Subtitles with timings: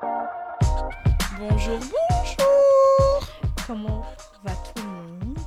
[0.00, 3.28] Bonjour, bonjour
[3.66, 4.02] Comment
[4.44, 4.88] va tout le
[5.24, 5.38] monde?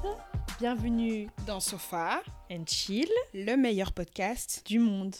[0.59, 4.63] Bienvenue Dans Sofa, and Chill le meilleur podcast.
[4.65, 5.15] du monde.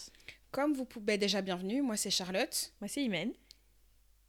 [0.52, 3.31] Comme vous pouvez déjà bienvenue, moi c'est Charlotte Moi c'est Imen.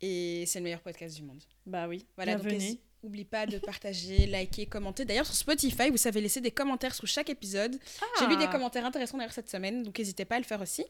[0.00, 1.42] et c'est le meilleur podcast du monde.
[1.66, 2.78] Bah oui, Voilà, donc bienvenue.
[3.02, 5.04] n'oublie pas de partager, liker, commenter.
[5.04, 7.76] D'ailleurs sur Spotify, vous savez laisser des commentaires sous chaque épisode.
[8.20, 8.52] J'ai lu des Ah.
[8.52, 10.84] commentaires intéressants d'ailleurs cette semaine, donc n'hésitez pas à le faire aussi.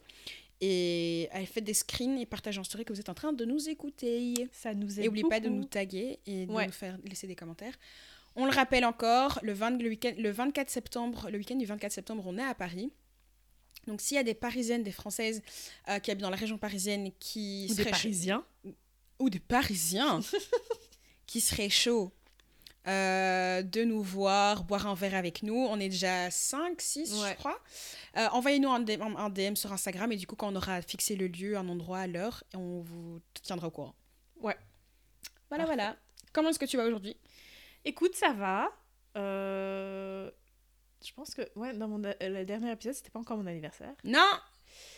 [0.65, 3.45] Et à faire des screens et partager en story que vous êtes en train de
[3.45, 4.49] nous écouter.
[4.53, 6.67] Ça nous aide Et n'oubliez pas de nous taguer et de Ouais.
[6.67, 7.77] nous faire laisser des commentaires.
[8.37, 11.91] On le rappelle encore, le, 20 le, week-end- le 24 septembre, le week-end du 24
[11.93, 12.93] septembre, on est à Paris.
[13.89, 15.43] Donc s'il y a des Parisiennes, des Françaises
[15.89, 18.45] euh, qui habitent dans la région parisienne qui Ou des seraient chauds- Parisiens.
[19.19, 20.21] ou des Parisiens
[21.27, 22.13] qui seraient chauds
[22.89, 25.55] euh, de nous voir, boire un verre avec nous.
[25.57, 27.59] On est déjà 5, 6, je crois.
[28.17, 31.17] Euh, Envoyez-nous un DM, un DM sur Instagram et du coup, quand on aura fixé
[31.17, 33.95] le lieu, un endroit, l'heure, on vous tiendra au courant.
[34.41, 34.57] Ouais.
[35.49, 35.77] Voilà, Parfait.
[35.77, 35.97] voilà.
[36.33, 37.17] Comment est-ce que tu vas aujourd'hui?
[37.85, 38.71] Écoute, ça va.
[39.17, 40.31] Euh,
[41.05, 43.93] Je pense que, ouais, dans mon le dernier épisode, c'était pas encore mon anniversaire.
[44.05, 44.31] Non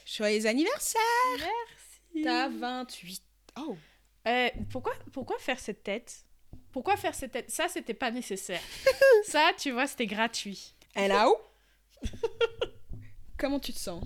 [0.06, 1.00] Joyeux anniversaire
[1.38, 2.22] Merci.
[2.22, 3.22] T'as 28.
[3.58, 3.76] Oh
[4.28, 6.24] Euh, pourquoi, pourquoi faire cette tête?
[6.74, 8.60] Pourquoi faire cette tête Ça, c'était pas nécessaire.
[9.24, 10.74] ça, tu vois, c'était gratuit.
[10.96, 11.40] Hello
[13.38, 14.02] Comment tu te sens?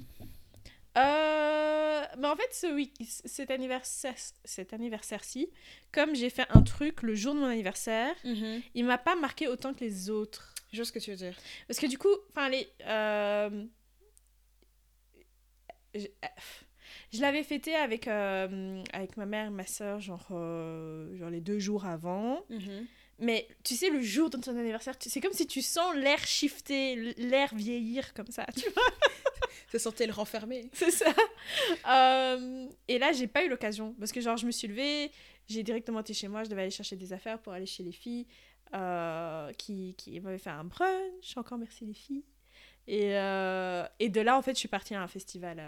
[0.99, 2.93] Euh, mais en fait, ce week
[3.25, 4.13] cet anniversaire,
[4.45, 5.49] cet anniversaire-ci,
[5.93, 8.15] comme j'ai fait un truc le jour de mon anniversaire,
[8.75, 10.53] il m'a pas marqué autant que les autres.
[10.71, 11.39] Je vois ce que tu veux dire.
[11.69, 13.65] Parce que du coup, enfin les, euh,
[17.13, 21.41] je, l'avais fêté avec euh, avec ma mère et ma soeur genre euh, genre les
[21.41, 22.45] deux jours avant.
[23.21, 26.95] Mais tu sais, le jour de ton anniversaire, c'est comme si tu sens l'air shifter,
[27.17, 28.47] l'air vieillir comme ça.
[28.55, 28.83] Tu vois
[29.73, 30.71] Ça sentait le renfermer.
[30.73, 31.13] C'est ça.
[31.89, 33.95] Euh, et là, j'ai pas eu l'occasion.
[33.99, 35.11] Parce que, genre, je me suis levée,
[35.47, 37.93] j'ai directement été chez moi, je devais aller chercher des affaires pour aller chez les
[37.93, 38.27] filles
[38.75, 41.37] euh, qui, qui m'avaient fait un brunch.
[41.37, 42.25] Encore merci, les filles.
[42.87, 45.63] Et, euh, et de là, en fait, je suis partie à un festival.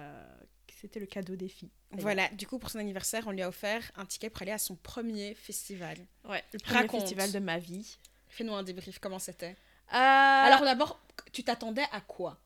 [0.80, 1.70] Euh, C'était le cadeau des filles.
[1.92, 4.58] Voilà, du coup, pour son anniversaire, on lui a offert un ticket pour aller à
[4.58, 5.96] son premier festival.
[6.24, 7.00] Ouais, le premier Raconte.
[7.02, 7.98] festival de ma vie.
[8.28, 9.56] Fais-nous un débrief, comment c'était
[9.88, 11.00] Alors, Alors d'abord,
[11.32, 12.40] tu t'attendais à quoi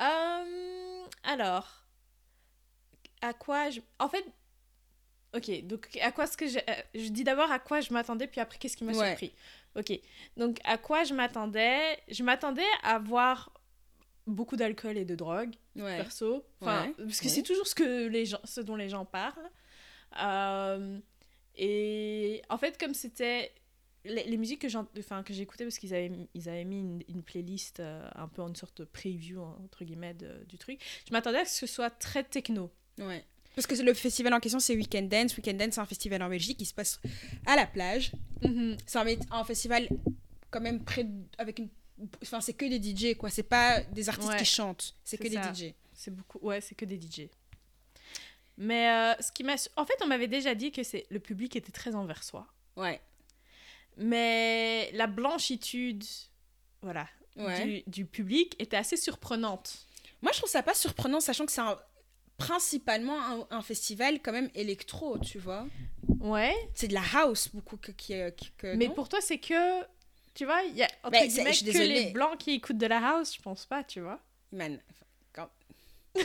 [0.00, 1.84] Euh, alors,
[3.20, 3.80] à quoi je...
[3.98, 4.24] En fait,
[5.34, 6.58] ok, donc à quoi ce que je...
[6.58, 9.08] euh, Je dis d'abord à quoi je m'attendais, puis après qu'est-ce qui m'a Ouais.
[9.08, 9.34] surpris.
[9.76, 9.92] Ok,
[10.36, 11.98] donc à quoi je m'attendais?
[12.08, 13.52] Je m'attendais à voir
[14.26, 15.96] beaucoup d'alcool et de drogue, Ouais.
[15.96, 16.44] perso.
[16.60, 16.94] Enfin, Ouais.
[16.98, 17.30] parce que Ouais.
[17.30, 19.50] c'est toujours ce, que les gens, ce dont les gens parlent.
[20.22, 20.98] Euh,
[21.56, 23.52] et en fait, comme c'était
[24.04, 26.80] les, les musiques que j'en- enfin, que j'écoutais parce qu'ils avaient, mis- ils avaient mis
[26.80, 30.78] une, une playlist euh, un peu en sorte de preview entre guillemets de- du truc
[31.08, 33.24] je m'attendais à ce que ce soit très techno Ouais.
[33.56, 35.36] Parce que le festival en question, c'est Weekend Dance.
[35.36, 37.00] Weekend Dance, c'est un festival en Belgique qui se passe
[37.46, 38.10] à la plage.
[38.86, 39.88] C'est un, un festival
[40.50, 41.68] quand même près de- avec une
[42.22, 44.38] enfin c'est que des DJ quoi, c'est pas des artistes Ouais.
[44.38, 45.36] qui chantent, c'est que des.
[45.36, 45.72] DJ.
[45.92, 47.28] c'est beaucoup ouais c'est que des DJ
[48.56, 51.56] mais euh, ce qui m'a en fait on m'avait déjà dit que c'est le public
[51.56, 52.46] était très envers soi
[52.76, 53.00] Ouais.
[53.96, 56.04] mais la blanchitude
[56.82, 57.64] voilà Ouais.
[57.64, 59.86] du, du public était assez surprenante
[60.22, 61.78] Moi je trouve ça pas surprenant sachant que c'est un-
[62.36, 65.66] principalement un, un festival quand même électro, tu vois.
[66.20, 68.94] ouais C'est de la house beaucoup que, qui, qui- que mais non?
[68.94, 69.82] pour toi c'est que
[70.34, 72.52] tu vois il y a entre Ben, c'est- guillemets je suis que les blancs qui
[72.52, 74.20] écoutent de la house je pense pas tu vois
[74.52, 74.80] Man,
[76.16, 76.22] mais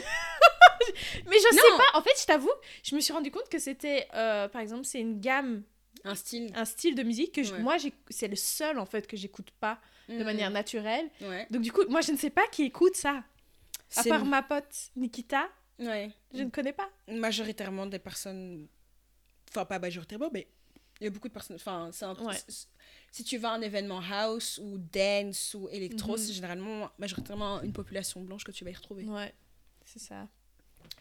[1.38, 1.62] je Non.
[1.62, 2.52] sais pas en fait je t'avoue
[2.84, 5.64] je me suis rendu compte que c'était euh, par exemple c'est une gamme
[6.04, 7.60] un style un style de musique que je- Ouais.
[7.60, 7.78] moi
[8.10, 10.24] c'est le seul en fait que j'écoute pas de Mm.
[10.24, 11.46] manière naturelle Ouais.
[11.50, 13.24] donc du coup moi je ne sais pas qui écoute ça
[13.96, 15.50] à part ma pote Nikita
[15.80, 16.12] ouais.
[16.34, 18.68] je ne connais pas majoritairement des personnes
[19.50, 20.48] enfin pas majoritairement mais
[21.02, 22.36] il y a beaucoup de personnes enfin c'est un- Ouais.
[23.12, 26.18] Si tu vas à un événement house ou dance ou électro Mhm.
[26.18, 29.34] c'est généralement majoritairement une population blanche que tu vas y retrouver ouais
[29.86, 30.28] c'est ça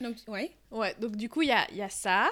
[0.00, 2.30] donc ouais ouais donc du coup il y a, y a ça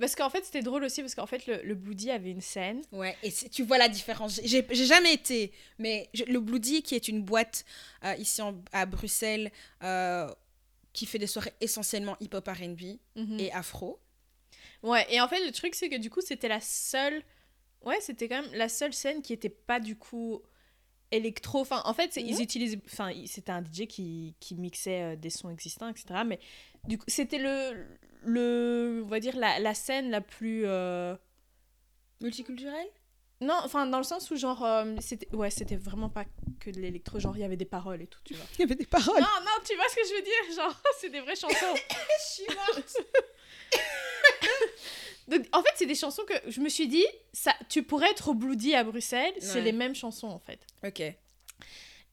[0.00, 2.82] parce qu'en fait c'était drôle aussi parce qu'en fait le, le Bloody avait une scène
[2.92, 7.06] ouais et tu vois la différence j'ai jamais été mais je- le Bloody qui est
[7.08, 7.64] une boîte
[8.04, 9.52] euh, ici en- à Bruxelles
[9.82, 10.28] euh,
[10.92, 13.38] qui fait des soirées essentiellement hip-hop R&B Mhm.
[13.40, 14.00] et afro
[14.82, 17.22] Ouais, et en fait, le truc, c'est que du coup, c'était la seule.
[17.84, 20.42] Ouais, c'était quand même la seule scène qui était pas du coup
[21.10, 21.60] électro.
[21.60, 22.42] Enfin, en fait, ils Ouais.
[22.42, 22.80] utilisaient.
[22.86, 26.22] Enfin, c'était un DJ qui, qui mixait euh, des sons existants, etc.
[26.26, 26.38] Mais
[26.88, 27.86] du coup, c'était le.
[28.22, 30.62] le on va dire la, la scène la plus.
[30.66, 31.14] euh,
[32.20, 32.86] multiculturel
[33.40, 34.64] Non, enfin, dans le sens où, genre.
[34.64, 36.24] euh, c'était ouais, c'était vraiment pas
[36.60, 37.18] que de l'électro.
[37.20, 38.46] Genre, il y avait des paroles et tout, tu vois.
[38.54, 40.80] il y avait des paroles non, non, tu vois ce que je veux dire Genre,
[41.00, 41.74] c'est des vraies chansons.
[41.74, 42.96] je suis morte
[45.28, 48.28] Donc, en fait, c'est des chansons que je me suis dit, ça, tu pourrais être
[48.28, 49.62] au Bloody à Bruxelles, c'est Ouais.
[49.62, 50.66] les mêmes chansons en fait.
[50.86, 51.00] Ok.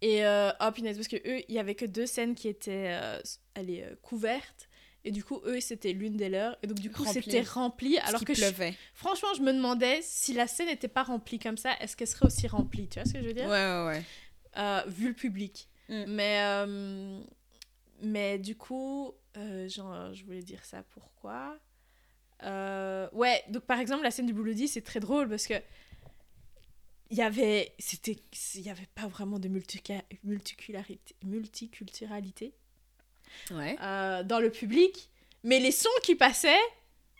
[0.03, 2.87] Et euh, oh punaise, parce que eux, il y avait que deux scènes qui étaient
[2.99, 3.19] euh,
[3.55, 4.67] allez, euh, couvertes.
[5.03, 6.57] Et du coup, eux, c'était l'une des leurs.
[6.63, 7.97] Et donc, du coup, c'était rempli.
[7.99, 8.75] Alors que je- pleuvait.
[8.93, 12.25] franchement, je me demandais si la scène n'était pas remplie comme ça, est-ce qu'elle serait
[12.27, 12.87] aussi remplie?
[12.87, 13.49] Tu vois ce que je veux Ouais, dire?
[13.49, 14.03] Ouais, ouais.
[14.57, 15.67] Euh, Vu le public.
[15.89, 16.03] Mm.
[16.07, 17.19] Mais, euh,
[18.01, 19.13] mais du coup,
[19.67, 21.57] genre, je voulais dire ça pourquoi?
[22.43, 25.55] Euh, Ouais, donc par exemple, la scène du Bloody, c'est très drôle parce que
[27.09, 28.15] il y avait c'était
[28.55, 32.53] il y avait pas vraiment de multicularité multiculturalité
[33.51, 33.75] Ouais.
[33.81, 35.09] euh, dans le public
[35.43, 36.55] mais les sons qui passaient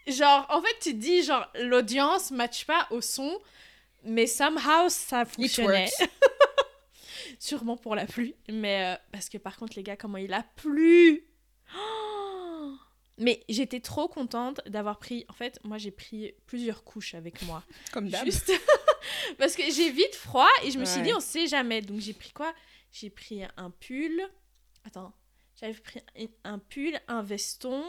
[0.07, 3.38] genre en fait tu te dis genre l'audience match pas au son
[4.06, 5.89] mais somehow ça It fonctionnait.
[7.39, 10.44] sûrement pour la pluie mais euh, parce que par contre les gars comment il a
[10.56, 11.25] plu!
[11.75, 12.11] Oh
[13.21, 17.63] mais j'étais trop contente d'avoir pris en fait moi j'ai pris plusieurs couches avec moi
[17.94, 18.25] Comme d'hab.
[18.25, 18.51] Juste
[19.38, 21.81] parce que j'ai vite froid et je me suis dit on sait jamais.
[21.81, 22.53] Donc j'ai pris quoi?
[22.91, 24.21] J'ai pris un pull.
[24.85, 25.13] Attends,
[25.59, 26.01] j'avais pris
[26.44, 27.83] un- pull, un veston,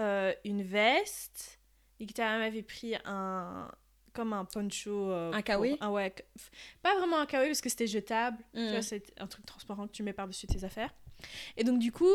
[0.00, 1.58] euh, une veste.
[2.00, 3.70] Et Guitare m'avait pris un
[4.12, 5.10] comme un poncho.
[5.12, 6.12] euh, Un pour- kawaii Ah ouais,
[6.82, 8.38] pas vraiment un kawaii parce que c'était jetable.
[8.54, 8.70] Tu Mm.
[8.70, 10.92] vois, c'est un truc transparent que tu mets par-dessus tes affaires.
[11.56, 12.10] Et donc du coup,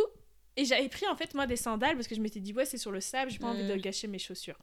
[0.57, 2.77] et j'avais pris en fait moi des sandales parce que je m'étais dit ouais c'est
[2.77, 4.57] sur le sable, j'ai pas envie de gâcher mes chaussures.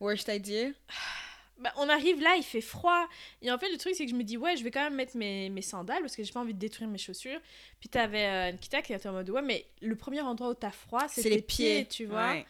[0.00, 0.70] Worst idea?
[1.56, 3.06] Bah, on arrive là, il fait froid.
[3.40, 4.96] Et en fait, le truc, c'est que je me dis, ouais, je vais quand même
[4.96, 7.38] mettre mes, mes sandales parce que j'ai pas envie de détruire mes chaussures.
[7.78, 10.72] Puis t'avais euh, Nikita qui était en mode, ouais, mais le premier endroit où t'as
[10.72, 11.86] froid, c'est les pieds, pieds.
[11.86, 12.32] tu vois.
[12.32, 12.46] Ouais.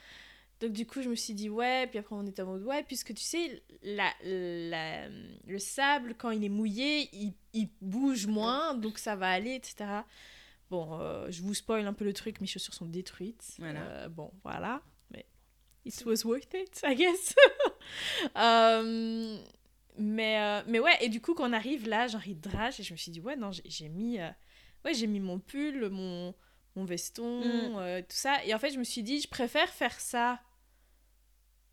[0.60, 1.86] Donc, du coup, je me suis dit, ouais.
[1.88, 5.08] Puis après, on était en mode, ouais, puisque tu sais, la, la-
[5.46, 9.84] le sable, quand il est mouillé, il, il bouge moins, donc ça va aller, etc.
[10.70, 13.44] Bon, euh, je vous spoil un peu le truc, mes chaussures sont détruites.
[13.58, 13.80] Voilà.
[13.82, 14.82] Euh, bon, voilà.
[15.10, 15.26] Mais
[15.84, 17.34] it was worth it, I guess.
[18.36, 19.36] Euh,
[19.98, 22.92] mais, mais ouais, et du coup, quand on arrive là, genre, il drage, et je
[22.92, 24.18] me suis dit, ouais, non, j'ai- mis,
[24.84, 26.34] ouais, j'ai mis mon pull, mon,
[26.76, 27.40] mon veston,
[27.74, 28.02] Mm.
[28.02, 28.42] tout ça.
[28.44, 30.40] Et en fait, je me suis dit, je préfère faire ça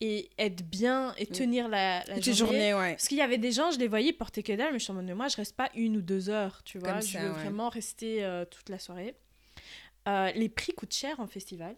[0.02, 1.34] et être bien et Mm.
[1.34, 2.34] tenir la, journée.
[2.34, 2.92] journée, ouais.
[2.96, 4.92] Parce qu'il y avait des gens, je les voyais porter que dalle, mais je suis
[4.92, 6.94] en mode, moi, je reste pas une ou deux heures, tu vois.
[6.94, 7.40] Comme je ça, veux ouais.
[7.40, 9.16] vraiment rester euh, toute la soirée.
[10.08, 11.76] Euh, les prix coûtent cher en festival.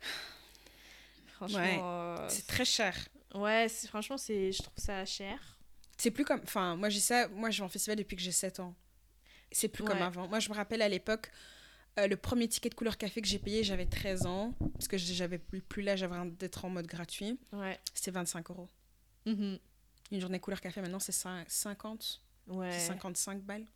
[1.34, 1.78] Franchement, Ouais.
[1.82, 2.94] euh, C'est très cher.
[3.34, 5.38] ouais, c'est- franchement, c'est, je trouve ça cher.
[5.96, 6.40] C'est plus comme.
[6.44, 7.28] Enfin, moi, j'ai ça.
[7.28, 8.74] Moi, je vais en festival depuis que j'ai 7 ans.
[9.52, 10.28] C'est plus comme avant.
[10.28, 11.30] Moi, je me rappelle à l'époque,
[11.98, 14.54] euh, le premier ticket de couleur café que j'ai payé, j'avais 13 ans.
[14.74, 16.04] Parce que j'avais plus, plus l'âge
[16.38, 17.38] d'être en mode gratuit.
[17.52, 17.78] Ouais.
[17.94, 18.68] C'était 25 euros.
[19.26, 19.58] Mhm.
[20.12, 22.20] Une journée couleur café, maintenant, c'est cin- 50.
[22.48, 22.72] Ouais.
[22.72, 23.66] C'est 55 balles.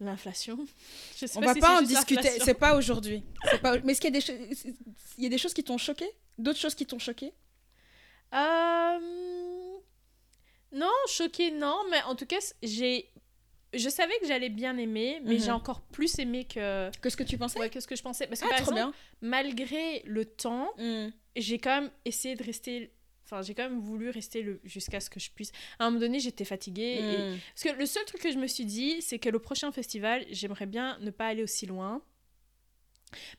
[0.00, 0.58] L'inflation.
[1.36, 2.38] On pas va si pas en discuter.
[2.44, 3.22] C'est pas aujourd'hui.
[3.62, 3.78] Pas.
[3.80, 4.64] Mais est-ce qu'il y a des choses.
[5.18, 6.06] Il y a des choses qui t'ont choqué?
[6.38, 7.32] D'autres choses qui t'ont choqué?
[8.32, 8.98] Euh,
[10.72, 13.08] Non, choqué, non, mais en tout cas, j'ai.
[13.76, 15.40] Je savais que j'allais bien aimer, mais Mhm.
[15.42, 16.90] j'ai encore plus aimé que.
[17.00, 18.26] Que ce que tu pensais Ouais, que ce que je pensais.
[18.26, 20.70] Parce que Ah, par exemple, malgré le temps.
[20.78, 21.08] Hmm.
[21.36, 22.92] j'ai quand même essayé de rester.
[23.24, 24.60] Enfin, j'ai quand même voulu rester le...
[24.64, 25.50] jusqu'à ce que je puisse.
[25.78, 26.98] À un moment donné, j'étais fatiguée.
[27.00, 27.38] et- Hmm.
[27.54, 30.24] Parce que le seul truc que je me suis dit, c'est que le prochain festival,
[30.30, 32.02] j'aimerais bien ne pas aller aussi loin.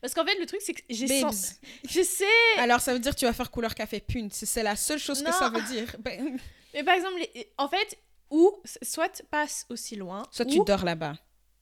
[0.02, 1.56] Parce qu'en fait, le truc, c'est que j'ai sens...
[1.90, 2.26] Je sais,
[2.58, 4.30] Alors, ça veut dire que tu vas faire couleur café pune.
[4.32, 5.96] C'est la seule chose que ça veut dire.
[6.74, 7.98] Mais par exemple, les- en fait,
[8.30, 8.52] ou
[8.82, 11.16] soit passe aussi loin, soit ou, tu dors là-bas.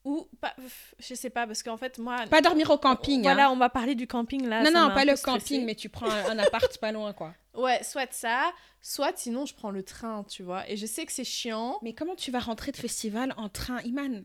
[0.05, 0.53] ou pas,
[0.99, 3.21] je sais pas, parce qu'en fait, moi, Pas dormir au camping.
[3.23, 3.51] voilà, hein.
[3.51, 4.59] on m'a parlé du camping là.
[4.63, 5.39] Non, ça non, pas le stressée.
[5.39, 7.33] camping, mais tu prends un, un appart pas loin, quoi.
[7.53, 8.51] Ouais, soit ça,
[8.81, 10.67] soit sinon je prends le train, tu vois.
[10.69, 11.77] Et je sais que c'est chiant.
[11.83, 14.23] Mais comment tu vas rentrer de festival en train, Iman?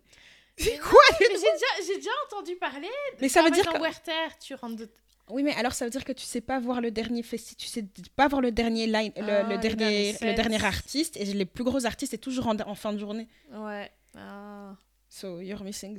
[0.57, 2.89] C'est quoi j'ai déjà, j'ai déjà entendu parler.
[3.21, 3.79] Mais ça veut dire que...
[3.79, 4.91] Werther, tu rentres de...
[5.31, 7.67] Oui, mais alors ça veut dire que tu sais pas voir le dernier festival, tu
[7.69, 7.85] sais
[8.17, 11.65] pas voir le dernier line, le, Ah, le dernier, le dernier artiste et les plus
[11.65, 13.29] gros artistes c'est toujours en, en fin de journée.
[13.53, 13.91] Ouais.
[14.17, 14.75] Ah.
[15.11, 15.99] So you're missing.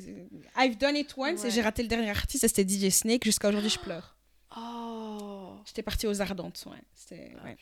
[0.58, 3.24] I've done it once et j'ai raté le dernier artiste, c'était DJ Snake.
[3.24, 4.16] Jusqu'à aujourd'hui, je pleure.
[4.56, 5.56] Oh.
[5.66, 6.82] J'étais partie aux Ardentes, ouais.
[6.94, 7.58] C'était Ah, ouais.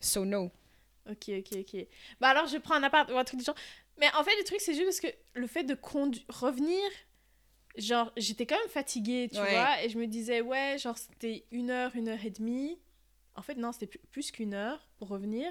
[0.00, 0.50] So no.
[1.10, 1.86] Ok, ok, ok.
[2.20, 3.56] Bah alors je prends un appart ou un truc du genre.
[3.98, 5.76] Mais en fait, le truc, c'est juste parce que le fait de
[6.28, 6.78] revenir,
[7.76, 9.50] genre, j'étais quand même fatiguée, tu Ouais.
[9.50, 12.78] vois, et je me disais, ouais, genre, c'était une heure, une heure et demie.
[13.34, 15.50] En fait, non, c'était plus, qu'une heure pour revenir.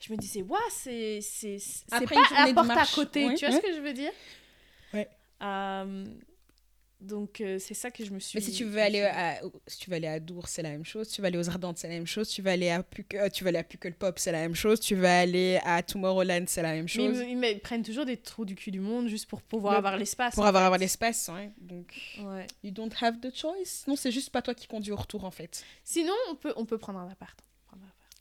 [0.00, 3.46] Je me disais, ouais, c'est c'est c'est pas une à porte à côté, ouais, tu
[3.46, 3.60] vois ouais.
[3.60, 4.12] ce que je veux dire?
[4.92, 5.08] Ouais.
[5.40, 6.04] Euh,
[7.02, 8.38] Donc euh, c'est ça que je me suis.
[8.38, 10.84] Mais si tu veux aller à, si tu veux aller à Dour, c'est la même
[10.84, 11.08] chose.
[11.08, 12.28] Tu vas aller aux Ardentes, c'est la même chose.
[12.28, 13.64] Tu vas aller à Puc, euh, tu vas aller à
[13.98, 14.78] Pop, c'est la même chose.
[14.78, 17.18] Tu vas aller à Tomorrowland, c'est la même chose.
[17.36, 20.34] Mais ils, prennent toujours des trous du cul du monde juste pour pouvoir avoir l'espace.
[20.34, 21.50] Pour avoir, avoir l'espace, ouais.
[21.60, 22.46] Donc, ouais.
[22.62, 23.84] you don't have the choice.
[23.88, 25.64] Non, c'est juste pas toi qui conduis au retour en fait.
[25.82, 27.38] Sinon, on peut, on peut prendre un appart.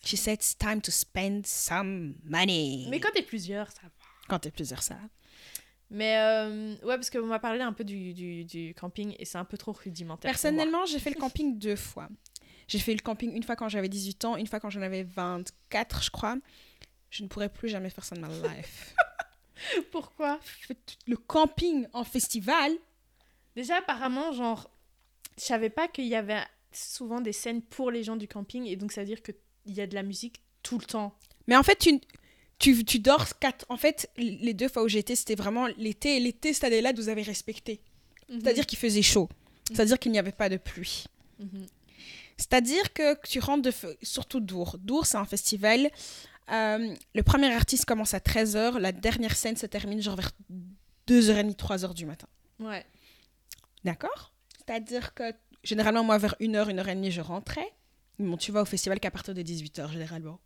[0.03, 2.87] She said it's time to spend some money.
[2.89, 3.89] Mais quand t'es plusieurs, ça va.
[4.27, 5.01] Quand t'es plusieurs, ça va.
[5.93, 9.37] Mais euh, ouais, parce qu'on m'a parlé un peu du, du, du camping et c'est
[9.37, 10.31] un peu trop rudimentaire.
[10.31, 12.07] Personnellement, j'ai fait le camping deux fois.
[12.69, 15.03] J'ai fait le camping une fois quand j'avais 18 ans, une fois quand j'en avais
[15.03, 16.37] 24, je crois.
[17.09, 18.95] Je ne pourrais plus jamais faire ça de ma life.
[19.91, 20.39] Pourquoi?
[21.07, 22.71] Le camping en festival.
[23.57, 24.71] Déjà, apparemment, genre,
[25.37, 28.77] je savais pas qu'il y avait souvent des scènes pour les gens du camping et
[28.77, 31.13] donc ça veut dire qu'il y a de la musique tout le temps.
[31.47, 31.99] Mais en fait, tu,
[32.61, 33.65] tu, tu dors quatre.
[33.69, 36.17] En fait, les deux fois où j'étais, c'était vraiment l'été.
[36.17, 37.81] Et l'été, cette année-là, vous avez respecté.
[38.29, 38.41] Mhm.
[38.41, 39.27] C'est-à-dire qu'il faisait chaud.
[39.31, 39.75] Mhm.
[39.75, 41.05] C'est-à-dire qu'il n'y avait pas de pluie.
[41.39, 41.65] Mhm.
[42.37, 44.77] C'est-à-dire que tu rentres de feu, surtout Dour.
[44.79, 45.89] Dour, c'est un festival.
[46.51, 48.77] Euh, le premier artiste commence à 13h.
[48.77, 50.31] La dernière scène se termine genre vers
[51.07, 52.27] 2h30, 3h du matin.
[52.59, 52.85] Ouais.
[53.83, 54.33] D'accord?
[54.57, 57.71] C'est-à-dire que généralement, moi, vers 1h, 1h30, je rentrais.
[58.19, 60.39] Bon, tu vas au festival qu'à partir de 18h, généralement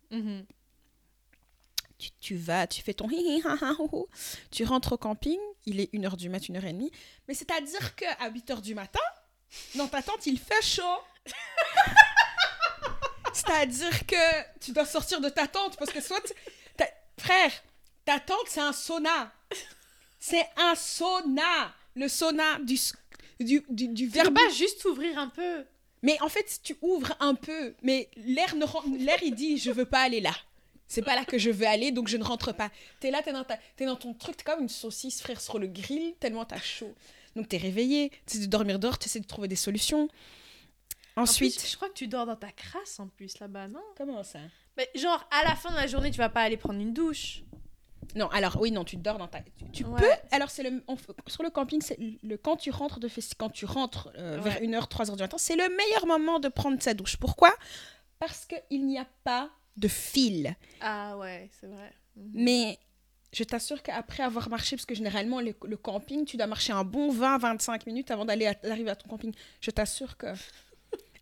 [2.20, 3.42] tu, vas, tu fais ton hi, hi
[4.50, 6.90] tu rentres au camping, il est 1h du matin, 1h30.
[7.28, 9.00] Mais c'est-à-dire qu'à 8h du matin,
[9.74, 10.82] dans ta tente, il fait chaud.
[13.32, 16.34] c'est-à-dire que tu dois sortir de ta tente parce que soit.
[17.18, 17.50] Frère,
[18.04, 19.32] ta tente, c'est un sauna.
[20.20, 21.74] C'est un sauna.
[21.94, 22.78] Le sauna du,
[23.40, 24.34] du, du, du verbe.
[24.34, 25.64] pas juste ouvrir un peu.
[26.02, 28.54] Mais en fait, tu ouvres un peu, mais l'air,
[28.98, 30.34] l'air il dit je veux pas aller là.
[30.88, 32.70] C'est pas là que je veux aller, donc je ne rentre pas.
[33.00, 33.44] T'es là, t'es dans,
[33.78, 36.94] es dans ton truc, t'es comme une saucisse, frère, sur le grill, tellement t'as chaud.
[37.34, 40.08] Donc t'es réveillé, tu de dormir dehors, tu essaies de trouver des solutions.
[41.16, 41.66] Ensuite.
[41.66, 43.80] je crois que tu dors dans ta crasse en plus là-bas, non?
[43.96, 44.38] Comment ça?
[44.76, 47.42] Mais genre, à la fin de la journée, tu vas pas aller prendre une douche.
[48.14, 49.40] Non, alors oui, non, tu dors dans ta.
[49.72, 50.10] Tu, peux.
[50.30, 50.82] Alors, c'est le.
[51.26, 54.88] sur le camping, c'est le quand tu rentres de quand tu rentres euh, vers 1h,
[54.88, 57.16] 3h du matin, c'est le meilleur moment de prendre sa douche.
[57.16, 57.52] Pourquoi?
[58.18, 60.56] Parce qu'il n'y a pas de fil.
[60.80, 61.92] Ah ouais, c'est vrai.
[62.16, 62.30] Mhm.
[62.34, 62.78] Mais
[63.32, 67.12] je t'assure qu'après avoir marché, parce que généralement, le, camping, tu dois marcher un bon
[67.12, 69.34] 20-25 minutes avant d'aller arriver à ton camping.
[69.60, 70.28] Je t'assure que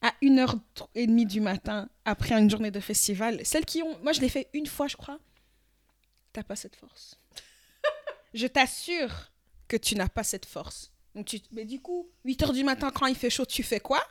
[0.00, 3.98] à 1h30 du matin, après une journée de festival, celles qui ont...
[4.02, 5.18] Moi, je l'ai fait une fois, je crois.
[6.32, 7.18] T'as pas cette force.
[8.34, 9.32] je t'assure
[9.66, 10.92] que tu n'as pas cette force.
[11.14, 11.40] Donc tu...
[11.52, 14.02] Mais du coup, 8h du matin, quand il fait chaud, tu fais quoi?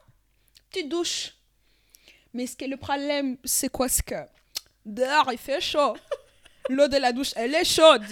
[0.72, 1.36] Tu douches.
[2.34, 4.16] Mais ce qui est le problème, c'est quoi ce que
[4.86, 5.96] dehors il fait chaud.
[6.70, 8.04] L'eau de la douche, elle est chaude.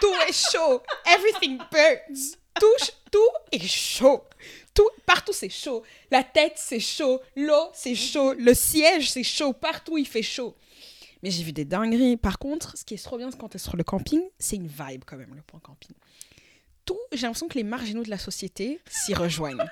[0.00, 0.82] tout est chaud.
[1.06, 2.36] Everything burns.
[2.58, 4.24] Tout, tout est chaud.
[4.72, 5.82] Tout, partout c'est chaud.
[6.10, 7.20] La tête c'est chaud.
[7.36, 8.34] L'eau c'est chaud.
[8.34, 9.52] Le siège c'est chaud.
[9.52, 10.56] Partout il fait chaud.
[11.22, 12.16] Mais j'ai vu des dingueries.
[12.16, 14.68] Par contre, ce qui est trop bien quand tu es sur le camping, c'est une
[14.68, 15.96] vibe quand même, le point camping.
[16.84, 19.56] Tout, j'ai l'impression que les marginaux de la société s'y rejoignent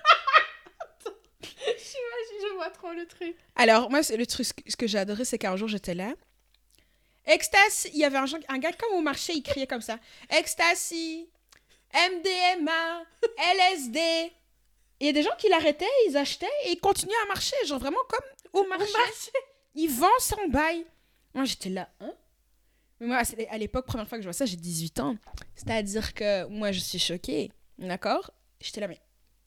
[2.71, 3.37] trop le truc.
[3.57, 6.14] Alors, moi, le truc, ce que j'ai adoré, c'est qu'un jour, j'étais là.
[7.25, 9.99] Ecstasy, il y avait un, un gars comme au marché, il criait comme ça.
[10.28, 11.28] Ecstasy,
[11.95, 13.04] MDMA,
[13.54, 14.33] LSD.
[15.00, 17.78] Il y a des gens qui l'arrêtaient, ils achetaient et ils continuaient à marcher, genre
[17.78, 18.87] vraiment comme au marché.
[19.75, 20.85] Ils vendent sans bail.
[21.35, 22.12] Moi, j'étais là, hein?
[23.00, 25.16] Mais moi, à l'époque, première fois que je vois ça, j'ai 18 ans.
[25.57, 28.31] C'est-à-dire que moi, je suis choquée, d'accord?
[28.61, 29.00] J'étais là, mais...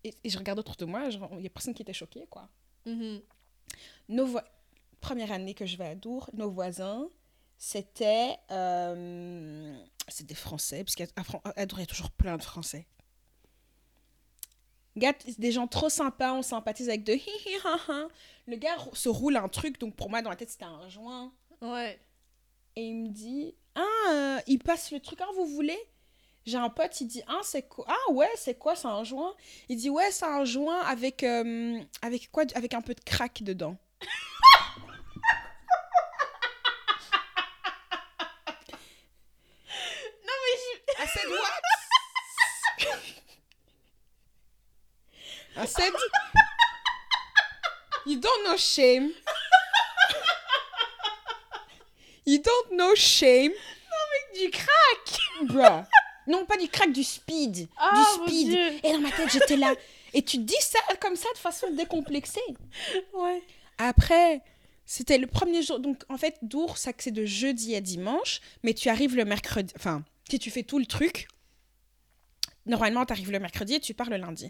[0.04, 2.50] Et, je regarde autour de moi, il y a personne qui était choqué, quoi.
[2.86, 3.22] Mhm.
[4.10, 4.40] Nos
[5.06, 7.08] Première année que je vais à Dour, nos voisins,
[7.60, 9.78] c'était euh...
[10.22, 11.06] des Français, parce qu'à
[11.66, 12.88] Dour, il y a toujours plein de Français.
[14.96, 18.08] des gens trop sympas, on sympathise avec de hi hi ha ha.
[18.48, 21.32] Le gars se roule un truc, donc pour moi, dans la tête, c'était un joint.
[21.62, 22.00] Ouais.
[22.76, 25.78] Et il me dit Ah, euh, il passe le truc, ah, vous voulez?
[26.46, 29.34] J'ai un pote, il dit Ah, c'est quoi Ah, ouais, c'est quoi C'est un joint
[29.68, 33.42] Il dit Ouais, c'est un joint avec, euh, avec quoi Avec un peu de crack
[33.42, 33.76] dedans.
[34.06, 34.08] non,
[40.28, 41.04] mais je.
[41.04, 41.62] I said what?
[45.58, 45.94] I said
[48.06, 49.10] You don't know shame.
[52.24, 53.52] You don't know shame.
[53.52, 55.86] Non, mais du crack Bruh.
[56.28, 57.68] Non, pas du crack, du speed.
[57.78, 58.58] Ah, du speed.
[58.84, 59.74] Et dans ma tête, j'étais là.
[60.14, 62.40] Et tu dis ça comme ça de façon décomplexée.
[63.14, 63.44] Ouais.
[63.78, 64.42] Après,
[64.86, 65.80] c'était le premier jour.
[65.80, 68.42] Donc, en fait, Dour, ça c'est de jeudi à dimanche.
[68.64, 69.74] Mais tu arrives le mercredi.
[69.78, 71.28] Enfin, si tu fais tout le truc,
[72.66, 74.50] normalement, tu arrives le mercredi et tu pars le lundi.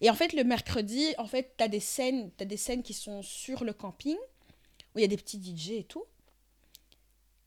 [0.00, 2.94] Et en fait, le mercredi, en fait, tu as des scènes, as des scènes qui
[2.94, 4.16] sont sur le camping
[4.94, 6.04] où il y a des petits DJ et tout.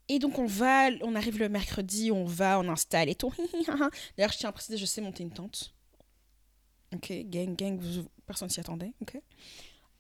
[0.09, 3.33] Et donc on va, on arrive le mercredi, on va, on installe et tout.
[4.17, 5.73] D'ailleurs, je tiens à préciser, je sais monter une tente.
[6.95, 7.79] Ok, gang, gang,
[8.25, 8.93] personne s'y attendait.
[9.01, 9.19] Ok.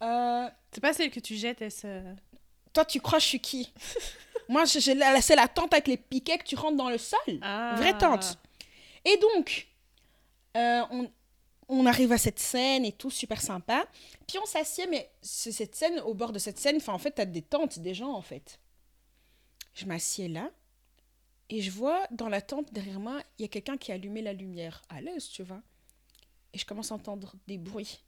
[0.01, 2.15] Euh, c'est pas celle que tu jettes, elle
[2.71, 3.73] Toi, tu crois je suis qui?
[4.49, 4.95] Moi, c'est
[5.35, 7.19] la tente avec les piquets que tu rentres dans le sol.
[7.41, 7.75] Ah.
[7.77, 8.37] Vraie tente.
[9.03, 9.67] Et donc,
[10.55, 11.11] euh, on,
[11.67, 13.85] on, arrive à cette scène et tout, super sympa.
[14.25, 17.41] Puis on s'assied, mais cette scène, au bord de cette scène, en fait, t'as des
[17.41, 18.59] tentes, des gens, en fait.
[19.77, 20.49] Je m'assieds là
[21.49, 24.23] et je vois dans la tente derrière moi, il y a quelqu'un qui a allumé
[24.23, 24.81] la lumière.
[24.89, 25.61] À l'aise, tu vois.
[26.51, 28.03] Et je commence à entendre des bruits.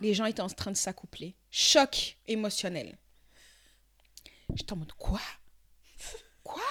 [0.00, 1.34] Les gens étaient en train de s'accoupler.
[1.50, 2.96] Choc émotionnel.
[4.54, 5.20] J'étais en mode quoi?
[6.44, 6.62] Quoi?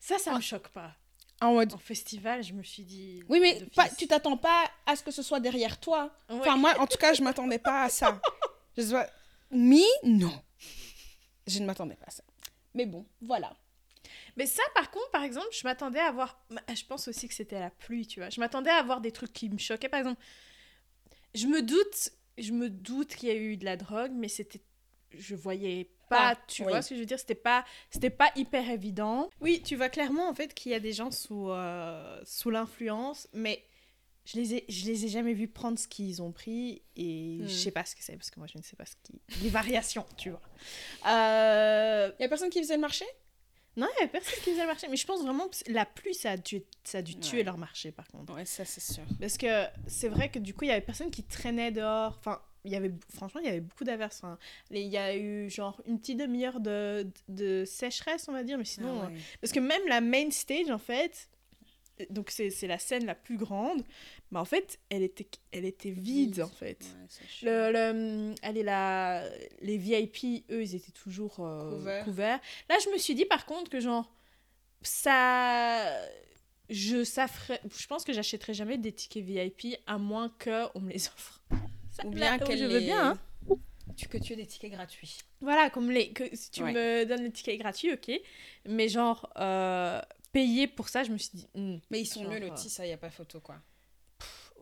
[0.00, 0.96] Ça, ça me choque pas.
[1.42, 1.74] En mode.
[1.74, 3.22] En festival, je me suis dit.
[3.28, 6.10] Oui, mais pas, tu t'attends pas à ce que ce soit derrière toi.
[6.30, 8.18] Enfin, moi, en tout cas, je m'attendais pas à ça.
[8.78, 9.06] Je vois.
[9.50, 10.32] Mais non.
[11.46, 12.24] Je ne m'attendais pas à ça.
[12.74, 13.56] Mais bon, voilà.
[14.36, 16.44] Mais ça, par contre, par exemple, je m'attendais à voir.
[16.68, 18.30] Je pense aussi que c'était la pluie, tu vois.
[18.30, 19.88] Je m'attendais à voir des trucs qui me choquaient.
[19.88, 20.20] Par exemple,
[21.34, 24.60] je me doute, je me doute qu'il y a eu de la drogue, mais c'était.
[25.12, 27.18] Je voyais pas, ah, tu vois ce que je veux dire?
[27.18, 29.30] C'était pas, c'était pas hyper évident.
[29.40, 33.28] Oui, tu vois clairement, en fait, qu'il y a des gens sous, euh, sous l'influence,
[33.32, 33.64] mais
[34.26, 37.44] je les ai, je les ai jamais vus prendre ce qu'ils ont pris et je
[37.44, 37.48] hmm.
[37.48, 39.50] sais pas ce que c'est parce que moi je ne sais pas ce qui les
[39.50, 40.42] variations tu vois.
[41.06, 42.10] Euh...
[42.18, 43.04] y a personne qui faisait le marché?
[43.76, 45.86] Non il y a personne qui faisait le marché mais je pense vraiment que la
[45.86, 48.34] pluie ça a dû ça a dû tuer leur marché par contre.
[48.34, 49.04] Ouais ça c'est sûr.
[49.20, 52.40] Parce que c'est vrai que du coup il y avait personne qui traînait dehors enfin
[52.64, 54.22] il y avait franchement il y avait beaucoup d'averses
[54.72, 58.64] il y a eu genre une petite demi-heure de, de, sécheresse on va dire mais
[58.64, 61.28] sinon ah parce que même la main stage en fait
[62.10, 63.82] donc c'est la scène la plus grande
[64.30, 66.84] mais en fait elle était elle était vide, en fait.
[67.42, 69.24] Le, le, elle est là
[69.60, 72.40] les VIP eux ils étaient toujours euh, couverts.
[72.68, 74.12] là je me suis dit par contre que genre
[74.82, 75.84] ça
[76.68, 80.80] je ça ferait, je pense que j'achèterais jamais des tickets VIP à moins que on
[80.80, 81.42] me les offre.
[82.04, 83.56] Ou bien que je veux bien hein.
[83.96, 85.18] tu que tu aies des tickets gratuits.
[85.40, 88.20] Voilà comme les que si tu me donnes des tickets gratuits ok.
[88.66, 90.00] Mais genre euh,
[90.36, 91.48] payer pour ça, je me suis dit.
[91.54, 93.56] Hmm, mais ils sont mieux lotis, ça, il n'y a pas photo, quoi.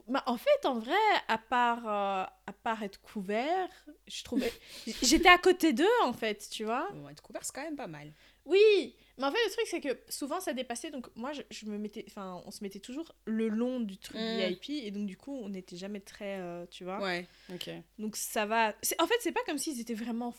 [0.06, 0.94] Bah, en fait, en vrai,
[1.26, 3.68] à part, euh, à part être couvert,
[4.06, 4.52] je trouvais.
[5.02, 6.88] J'étais à côté d'eux, en fait, tu vois.
[6.92, 8.12] Bon, être couvert, c'est quand même pas mal.
[8.44, 10.92] Oui, mais en fait, le truc, c'est que souvent, ça dépassait.
[10.92, 12.04] Donc, moi, je, me mettais.
[12.06, 14.46] Enfin, on se mettait toujours le long du truc hmm.
[14.46, 14.84] VIP.
[14.84, 16.38] Et donc, du coup, on n'était jamais très.
[16.38, 17.00] Euh, tu vois.
[17.00, 17.70] Ouais, ok.
[17.98, 18.74] Donc, ça va.
[19.00, 20.34] En fait, c'est pas comme s'ils étaient vraiment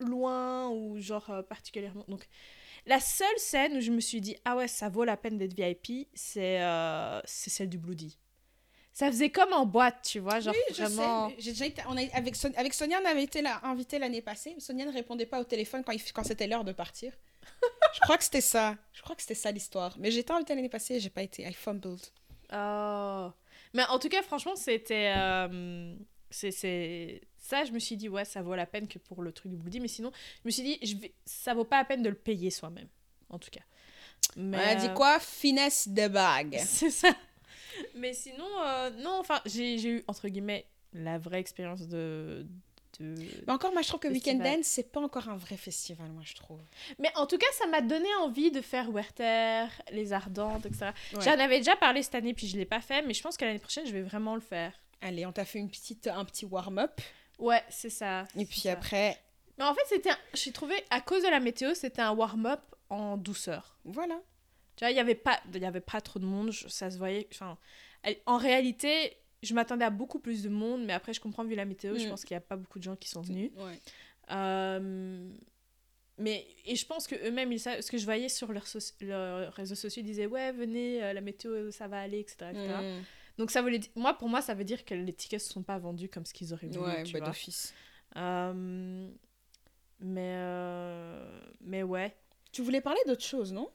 [0.00, 2.04] loin ou genre euh, particulièrement.
[2.08, 2.26] Donc,
[2.86, 5.54] la seule scène où je me suis dit, ah ouais, ça vaut la peine d'être
[5.54, 8.18] VIP, c'est euh, c'est celle du Bloody.
[8.92, 11.32] Ça faisait comme en boîte, tu vois, genre oui, vraiment...
[11.38, 14.54] J'ai déjà été, on a, avec, avec Sonia, on avait été là, invité l'année passée.
[14.60, 17.12] Sonia ne répondait pas au téléphone quand, quand c'était l'heure de partir.
[17.94, 18.76] je crois que c'était ça.
[18.92, 19.96] Je crois que c'était ça l'histoire.
[19.98, 21.42] Mais j'étais invitée l'année passée et j'ai pas été.
[21.42, 22.02] I fumbled.
[22.52, 23.30] Oh.
[23.72, 25.12] Mais en tout cas, franchement, c'était...
[25.16, 25.96] Euh,
[26.30, 29.50] c'est ça je me suis dit ouais ça vaut la peine que pour le truc
[29.50, 30.10] du Bloody mais sinon
[30.42, 31.12] je me suis dit je vais...
[31.26, 32.88] ça vaut pas la peine de le payer soi-même
[33.28, 33.60] en tout cas.
[34.36, 34.56] Mais...
[34.56, 35.18] on a dit quoi?
[35.20, 36.58] Finesse de bague.
[36.64, 37.10] C'est ça.
[37.96, 42.46] Mais sinon euh, non enfin j'ai eu entre guillemets la vraie expérience de
[43.00, 43.14] de
[43.46, 46.22] mais encore moi je trouve que Weekend Dance c'est pas encore un vrai festival moi
[46.24, 46.60] je trouve.
[46.98, 51.38] Mais en tout cas ça m'a donné envie de faire Werther les Ardentes etc j'en
[51.38, 53.58] avais déjà parlé cette année puis je l'ai pas fait mais je pense que l'année
[53.58, 54.72] prochaine je vais vraiment le faire.
[55.00, 56.98] Allez, on t'a fait une petite, un petit warm-up.
[57.38, 58.26] Ouais, c'est ça.
[58.36, 59.18] Et puis après.
[59.58, 60.10] Mais en fait, c'était.
[60.34, 63.78] J'ai trouvé, à cause de la météo, c'était un warm-up en douceur.
[63.84, 64.20] Voilà.
[64.76, 65.40] Tu vois, il n'y avait, pas...
[65.52, 67.28] y avait pas trop de monde, ça se voyait.
[67.32, 67.56] Enfin,
[68.26, 71.64] en réalité, je m'attendais à beaucoup plus de monde, mais après, je comprends, vu la
[71.64, 72.10] météo, je mm.
[72.10, 73.52] pense qu'il n'y a pas beaucoup de gens qui sont venus.
[73.56, 73.80] Ouais.
[74.30, 75.30] Euh,
[76.18, 78.66] mais, et je pense qu'eux-mêmes, ils savent, ce que je voyais sur leurs,
[79.00, 82.52] leurs réseaux sociaux, ils disaient, ouais, venez, euh, la météo, ça va aller, etc.
[83.38, 85.78] Donc ça voulait moi pour moi ça veut dire que les tickets ne sont pas
[85.78, 86.86] vendus comme ce qu'ils auraient voulu.
[86.86, 87.74] Ouais, tu bah d'office.
[88.16, 89.10] Euh,
[90.00, 92.16] mais euh, mais ouais.
[92.52, 93.70] Tu voulais parler d'autre chose, non?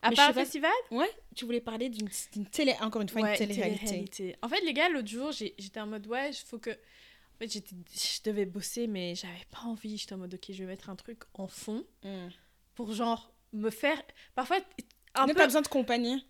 [0.00, 0.70] À part le festival?
[0.92, 4.36] Ouais, tu voulais parler d'une télé encore une fois une télé-réalité.
[4.42, 7.52] En fait les gars l'autre jour j'étais en mode ouais, il faut que en fait,
[7.52, 9.96] je devais bosser, mais j'avais pas envie.
[9.96, 12.28] J'étais en mode, ok, je vais mettre un truc en fond hmm.
[12.74, 14.02] pour genre me faire.
[14.34, 14.58] Parfois,
[15.14, 15.34] un peu.
[15.34, 16.26] pas besoin de compagnie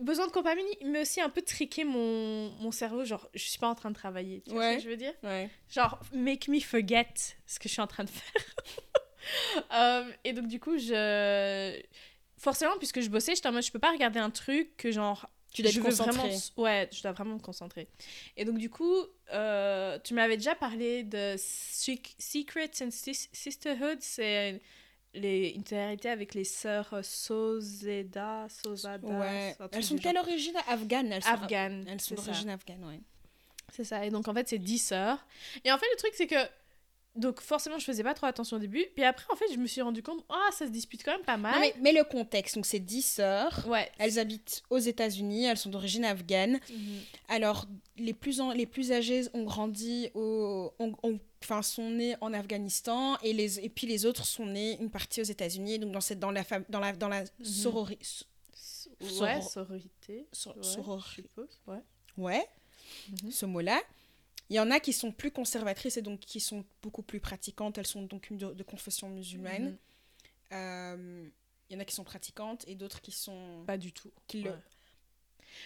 [0.00, 3.04] besoin de compagnie, mais aussi un peu triquer mon, mon cerveau.
[3.04, 4.42] Genre, je suis pas en train de travailler.
[4.46, 5.14] Tu vois ce que je veux dire?
[5.22, 5.50] Ouais.
[5.70, 7.06] Genre, make me forget
[7.46, 8.42] ce que je suis en train de faire.
[9.74, 11.78] Euh, et donc, du coup, je.
[12.38, 15.28] forcément, puisque je bossais, j'étais en mode, je peux pas regarder un truc que genre.
[15.52, 16.22] Tu dois je veux vraiment-
[16.56, 17.88] Ouais, je dois vraiment me concentrer.
[18.36, 18.94] Et donc, du coup,
[19.32, 23.98] euh, tu m'avais déjà parlé de Sec- Secrets and Sis- Sisterhood.
[24.00, 24.60] C'est
[25.14, 29.06] les intégralités avec les sœurs euh, Sozeda, Sozada.
[29.06, 29.56] Ouais.
[29.72, 30.54] Elles sont quelle origine?
[30.68, 31.86] Afghane elles sont, Afghane.
[31.88, 33.00] Elles sont d'origine afghane, ouais.
[33.72, 34.04] C'est ça.
[34.04, 35.26] Et donc, en fait, c'est 10 sœurs.
[35.64, 36.36] Et en fait, le truc, c'est que.
[37.16, 38.84] Donc, forcément, je faisais pas trop attention au début.
[38.94, 41.24] Puis après, en fait, je me suis rendu compte, ah, ça se dispute quand même
[41.24, 41.54] pas mal.
[41.54, 43.64] Non, mais, mais le contexte, donc c'est 10 sœurs.
[43.66, 43.90] Ouais.
[43.98, 46.60] Elles habitent aux États-Unis, elles sont d'origine afghane.
[46.70, 47.00] Mhm.
[47.28, 47.66] Alors,
[47.96, 52.32] les plus, en- les plus âgées ont grandi, au, ont- ont- enfin, sont nées en
[52.32, 56.00] Afghanistan, et, les, et puis les autres sont nées une partie aux États-Unis, donc dans,
[56.00, 58.26] cette, dans la, fam- dans la, dans la sorori- so-
[59.00, 60.26] Ouais, Soror- sororité.
[60.32, 61.58] so- Ouais, soror- je suppose.
[61.66, 61.82] Ouais.
[62.16, 62.46] ouais,
[63.22, 63.30] Mhm.
[63.32, 63.80] ce mot-là.
[64.50, 67.76] Il y en a qui sont plus conservatrices et donc qui sont beaucoup plus pratiquantes.
[67.78, 69.64] Elles sont donc de, de confession musulmane.
[69.64, 69.78] Mhm.
[70.52, 71.28] Euh,
[71.68, 73.64] il y en a qui sont pratiquantes et d'autres qui sont...
[73.66, 74.10] Pas du tout.
[74.26, 74.56] qui le- Ouais.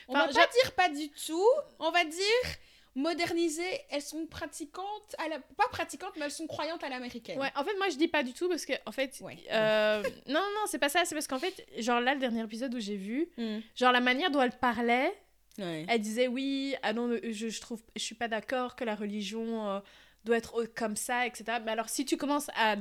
[0.09, 2.47] On Enfin, va pas dire pas du tout, on va dire
[2.95, 5.39] modernisées, elles sont pratiquantes, à la...
[5.39, 7.39] pas pratiquantes, mais elles sont croyantes à l'américaine.
[7.39, 9.39] Ouais, en fait, moi, je dis pas du tout parce que, en fait, Ouais.
[9.51, 11.05] euh, non, non, c'est pas ça.
[11.05, 13.59] C'est parce qu'en fait, genre là, le dernier épisode où j'ai vu, Mm.
[13.75, 15.13] genre la manière dont elle parlait,
[15.59, 15.85] Ouais.
[15.89, 19.69] elle disait oui, ah non, je, je trouve, je suis pas d'accord que la religion
[19.69, 19.81] euh,
[20.25, 21.59] doit être comme ça, etc.
[21.65, 22.77] Mais alors, si tu commences à,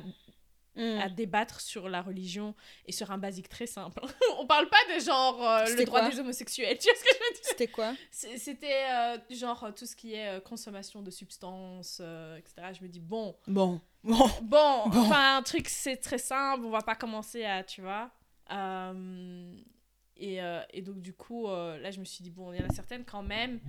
[0.78, 1.00] Mm.
[1.02, 2.56] à débattre sur la religion
[2.86, 4.00] et sur un basique très simple,
[4.40, 7.20] on parle pas de genre euh, le droit des homosexuels, tu vois ce que je
[7.20, 7.42] veux dire?
[7.44, 7.94] C'était quoi?
[8.10, 12.00] C'était euh, genre tout ce qui est euh, consommation de substances,
[12.38, 12.70] etc.
[12.80, 13.82] Je me dis, bon, Bon.
[14.02, 14.16] Bon.
[14.44, 15.00] bon, Bon.
[15.02, 18.10] enfin, un truc, c'est très simple, on va pas commencer à, tu vois.
[20.22, 22.64] Et, euh, et donc, du coup, euh, là, je me suis dit, bon, il y
[22.64, 23.60] en a certaines quand même.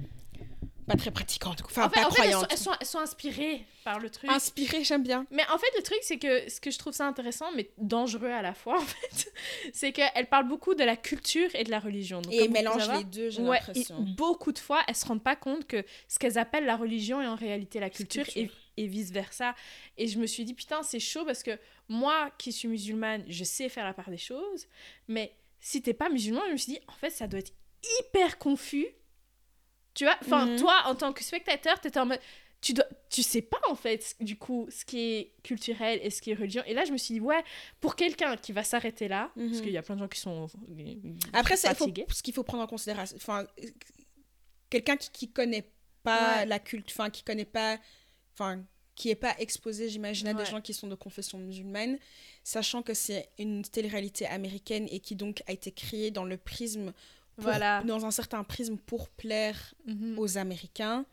[0.87, 2.47] Pas très pratiquante, enfin en fait, pas en fait, elles, sont, croyante.
[2.53, 4.29] elles, sont, elles sont inspirées par le truc.
[4.29, 5.25] Inspirée, j'aime bien.
[5.31, 8.31] Mais en fait, le truc, c'est que ce que je trouve ça intéressant, mais dangereux
[8.31, 9.33] à la fois, en fait,
[9.73, 12.21] c'est qu'elle parle beaucoup de la culture et de la religion.
[12.21, 14.01] Donc, Et comme vous mélange pouvez savoir, les deux, j'ai Ouais, l'impression.
[14.01, 17.29] beaucoup de fois, elles se rendent pas compte que ce qu'elles appellent la religion est
[17.29, 18.51] en réalité la culture, Culture.
[18.77, 19.55] et, et vice-versa.
[19.99, 21.57] Et je me suis dit, putain, c'est chaud parce que
[21.89, 24.67] moi, qui suis musulmane, je sais faire la part des choses,
[25.07, 25.33] mais
[25.63, 27.55] si t'es pas musulman, je me suis dit, en fait, ça doit être
[28.01, 28.87] hyper confus.
[29.95, 30.59] Tu vois, enfin, Mhm.
[30.59, 32.21] toi, en tant que spectateur, t'étais en mode...
[32.61, 36.23] Tu, dois, tu sais pas en fait du coup ce qui est culturel et ce
[36.23, 37.43] qui est religion et là je me suis dit ouais
[37.81, 39.61] pour quelqu'un qui va s'arrêter là parce Mhm.
[39.63, 40.95] qu'il y a plein de gens qui sont euh,
[41.33, 43.17] Après, c'est ce qu'il faut prendre en considération.
[43.17, 43.49] Enfin,
[44.71, 45.73] quelqu'un qui, qui connaît
[46.05, 46.47] pas Ouais.
[46.47, 47.79] la culte, enfin, qui connaît pas,
[48.35, 50.45] enfin, qui est pas exposé, j'imagine, à Ouais.
[50.45, 51.99] des gens qui sont de confession musulmane,
[52.45, 56.93] sachant que c'est une télé-réalité américaine et qui donc a été créée dans le prisme,
[57.37, 60.19] pour- voilà dans un certain prisme pour plaire Mhm.
[60.19, 61.07] aux Américains.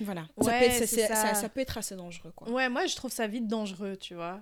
[0.00, 0.28] Voilà.
[0.40, 1.16] ça, peut être, c'est- c'est c'est- ça.
[1.16, 2.48] ça- ça peut être assez dangereux, quoi.
[2.50, 4.40] Ouais, moi je trouve ça vite dangereux, tu vois.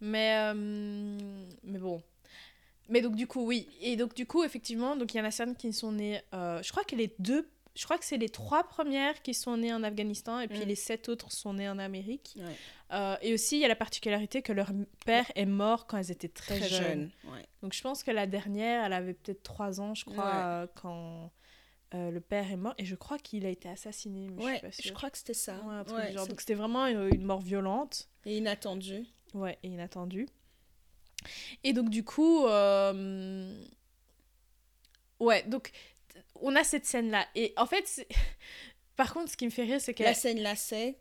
[0.00, 1.18] Mais, euh,
[1.64, 2.02] mais bon.
[2.88, 3.68] Mais donc du coup, oui.
[3.80, 6.20] Et donc du coup, effectivement, donc il y en a certaines qui sont nées...
[6.34, 7.48] euh, je crois que les deux...
[7.74, 10.64] Je crois que c'est les trois premières qui sont nées en Afghanistan et puis Mm.
[10.68, 12.34] les sept autres sont nées en Amérique.
[12.36, 12.54] Ouais.
[12.92, 14.70] Euh, et aussi, il y a la particularité que leur
[15.06, 17.10] père est mort quand elles étaient très, Très jeunes.
[17.24, 17.46] ouais.
[17.62, 20.30] Donc je pense que la dernière, elle avait peut-être trois ans, je crois, Ouais.
[20.34, 21.32] euh, quand
[21.94, 22.74] euh, le père est mort.
[22.76, 25.16] Et je crois qu'il a été assassiné, mais je Ouais, suis pas je crois que
[25.18, 25.54] c'était ça.
[25.64, 26.26] Ouais, un truc du genre.
[26.26, 28.08] Donc c'était vraiment une, une mort violente.
[28.26, 29.06] Et inattendu.
[29.34, 30.26] Ouais, et inattendu.
[31.64, 32.44] Et donc, du coup.
[35.20, 35.70] Ouais, donc,
[36.36, 37.26] on a cette scène-là.
[37.34, 38.06] Et en fait,
[38.96, 40.02] par contre, ce qui me fait rire, c'est que.
[40.02, 40.98] La scène là, c'est.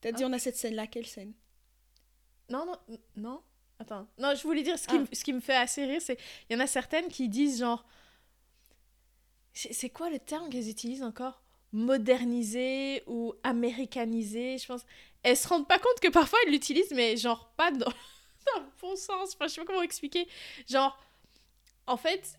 [0.00, 1.32] T'as dit Hein on a cette scène là, quelle scène?
[2.50, 3.42] Non, non, non.
[3.78, 4.06] Attends.
[4.18, 5.00] Non, je voulais dire, ce qui, Ah.
[5.00, 6.18] me- ce qui me fait assez rire, c'est.
[6.48, 7.84] Il y en a certaines qui disent genre.
[9.54, 11.42] C'est c'est quoi le terme qu'elles utilisent encore?
[11.72, 14.82] Moderniser ou américaniser, je pense.
[15.22, 17.78] Elles se rendent pas compte que parfois elles l'utilisent, mais genre pas dans,
[18.54, 19.34] dans le bon sens.
[19.34, 20.26] Enfin, je sais pas comment expliquer.
[20.68, 20.98] Genre,
[21.86, 22.38] en fait,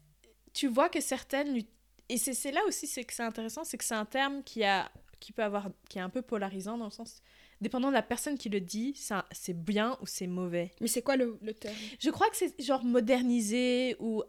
[0.53, 1.61] tu vois que certaines.
[2.09, 4.91] Et c'est là aussi c'est que c'est intéressant, c'est que c'est un terme qui, a,
[5.19, 5.69] qui peut avoir.
[5.89, 7.21] qui est un peu polarisant dans le sens.
[7.61, 10.71] Dépendant de la personne qui le dit, ça- c'est bien ou c'est mauvais.
[10.81, 11.75] Mais c'est quoi le, le terme?
[11.99, 14.21] Je crois que c'est genre modernisé ou.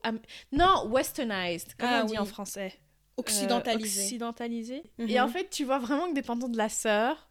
[0.53, 2.29] Non, westernized, comme Ah on dit en oui.
[2.29, 2.73] français.
[2.75, 2.81] Euh,
[3.17, 4.03] Occidentalisé.
[4.05, 4.83] occidentalisé.
[4.99, 5.09] Mhm.
[5.09, 7.29] Et en fait, tu vois vraiment que dépendant de la sœur,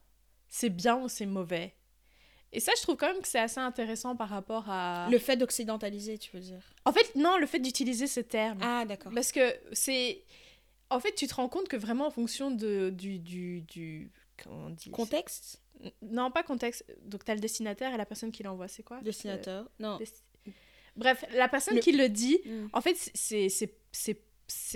[0.50, 1.76] c'est bien ou c'est mauvais.
[2.56, 5.08] Et ça, je trouve quand même que c'est assez intéressant par rapport à.
[5.12, 8.60] Le fait d'occidentaliser, tu veux dire En fait, non, le fait d'utiliser ce terme.
[8.62, 9.12] Ah, d'accord.
[9.14, 10.24] Parce que c'est.
[10.90, 14.12] En fait, tu te rends compte que vraiment en fonction de, du, du, du.
[14.42, 14.92] Comment on dit?
[14.92, 15.60] Contexte?
[16.04, 16.86] Non, pas contexte.
[17.02, 19.02] Donc, t'as le destinataire et la personne qui l'envoie, c'est quoi?
[19.02, 19.98] Dessinateur Non.
[20.00, 20.54] Le- des-
[20.96, 22.68] Bref, la personne Le- qui le dit, Mm.
[22.72, 23.48] en fait, c'est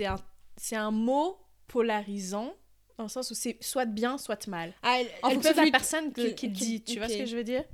[0.04, 0.16] un
[0.56, 1.38] c'est un mot
[1.68, 2.52] polarisant
[2.98, 4.74] dans le sens où c'est soit de bien, soit de mal.
[4.82, 7.08] Ah, elles, En fonction de la lui- personne que- qui- qui le dit, tu vois
[7.08, 7.64] ce que je veux dire?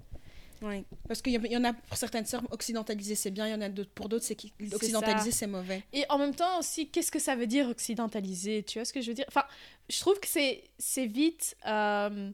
[0.63, 0.85] Oui.
[1.09, 3.61] Parce qu'il y, y en a pour certaines sœurs, occidentaliser c'est bien, il y en
[3.61, 5.83] a d'autres pour d'autres, c'est qu'occidentaliser c'est mauvais.
[5.93, 9.01] Et en même temps aussi, qu'est-ce que ça veut dire occidentaliser Tu vois ce que
[9.01, 9.25] je veux dire?
[9.29, 9.45] Enfin,
[9.89, 11.57] je trouve que c'est vite.
[11.67, 12.31] Euh,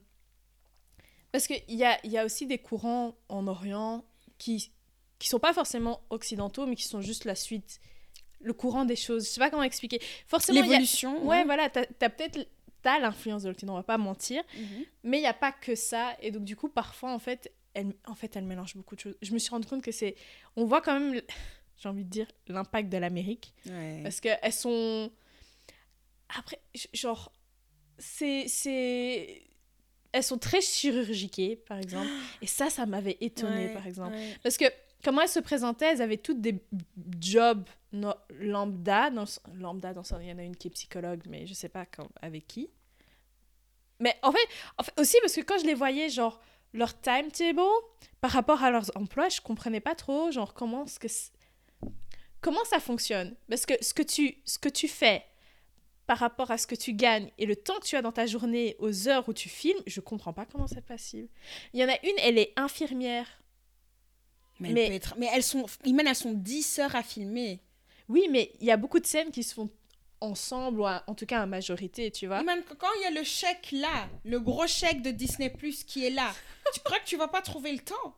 [1.31, 4.03] parce qu'il y a, y a aussi des courants en Orient
[4.37, 4.71] qui
[5.17, 7.79] qui sont pas forcément occidentaux, mais qui sont juste la suite,
[8.39, 9.25] le courant des choses.
[9.25, 10.01] Je sais pas comment expliquer.
[10.27, 11.23] Forcément, l'évolution.
[11.27, 12.39] Ouais, voilà, t'as as, peut-être
[12.81, 14.85] t'as l'influence de l'Occident, on va pas mentir, mhm.
[15.03, 17.93] mais il y a pas que ça, et donc du coup, parfois, en fait, elle,
[18.05, 19.15] en fait, elle mélange beaucoup de choses.
[19.21, 20.15] Je me suis rendu compte que c'est,
[20.55, 21.21] on voit quand même,
[21.77, 23.53] j'ai envie de dire, l'impact de l'Amérique,
[24.03, 25.11] parce que elles sont,
[26.29, 26.59] après,
[26.93, 27.31] genre,
[27.97, 29.43] c'est, c'est,
[30.11, 32.09] elles sont très chirurgiquées, par exemple,
[32.41, 34.65] et ça, ça m'avait étonnée, par exemple, parce que
[35.03, 36.61] comment elles se présentaient, elles avaient toutes des
[37.19, 39.09] jobs lambda.
[39.09, 41.85] Dans, lambda, dans il y en a une qui est psychologue, mais je sais pas
[42.21, 42.69] avec qui.
[43.99, 44.47] Mais en fait,
[44.97, 46.41] aussi parce que quand je les voyais, genre,
[46.73, 47.61] leur timetable
[48.19, 50.85] par rapport à leurs emplois, je comprenais pas trop, genre, comment,
[52.39, 53.35] comment ça fonctionne?
[53.49, 55.23] Parce que ce que, tu, ce que tu fais
[56.07, 58.25] par rapport à ce que tu gagnes et le temps que tu as dans ta
[58.25, 61.29] journée aux heures où tu filmes, je comprends pas comment c'est possible.
[61.73, 63.40] Il y en a une, elle est infirmière
[64.61, 67.61] mais, mais, elles sont, Iman, elles sont 10 sœurs à filmer.
[68.07, 69.69] Oui, mais il y a beaucoup de scènes qui se font
[70.19, 72.41] ensemble, ou en tout cas en majorité, tu vois.
[72.41, 76.05] Iman, quand il y a le chèque là, le gros chèque de Disney Plus qui
[76.05, 76.31] est là,
[76.73, 78.15] tu crois que tu vas pas trouver le temps?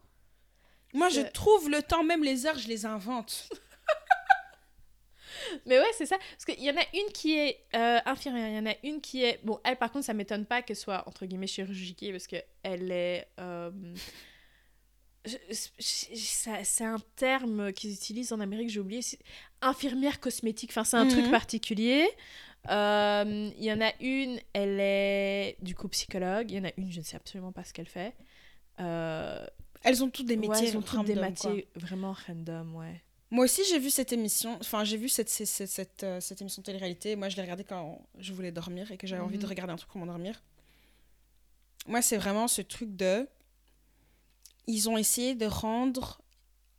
[0.94, 3.50] Moi, je trouve le temps, même les heures, je les invente.
[5.66, 6.18] Mais ouais, c'est ça.
[6.18, 9.02] Parce qu'il y en a une qui est euh, infirmière, il y en a une
[9.02, 9.40] qui est...
[9.44, 13.28] Bon, elle, par contre, ça m'étonne pas qu'elle soit, entre guillemets, chirurgiquée, parce qu'elle est...
[13.40, 13.72] Euh,
[15.80, 19.02] c'est un terme qu'ils utilisent en Amérique, j'ai oublié.
[19.62, 21.32] Infirmière cosmétique, enfin, c'est un truc mhm.
[21.32, 22.08] particulier.
[22.70, 26.52] Euh, il y en a une, elle est du coup psychologue.
[26.52, 28.14] Il y en a une, je ne sais absolument pas ce qu'elle fait.
[28.80, 29.46] Euh,
[29.84, 33.02] elles ont toutes des métiers, elles ont toutes des métiers vraiment random, ouais.
[33.32, 36.62] Moi aussi, j'ai vu cette émission, enfin, j'ai vu cette, cette, cette, euh, cette, émission
[36.62, 37.16] de télé-réalité.
[37.16, 39.50] Moi, je l'ai regardée quand je voulais dormir et que j'avais envie de mhm.
[39.50, 40.44] regarder un truc pour m'endormir.
[41.88, 43.28] Moi, c'est vraiment ce truc de
[44.68, 46.22] ils ont essayé de rendre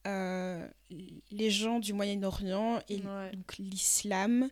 [0.06, 0.66] euh,
[1.30, 3.02] les gens du Moyen-Orient et
[3.58, 4.50] l'islam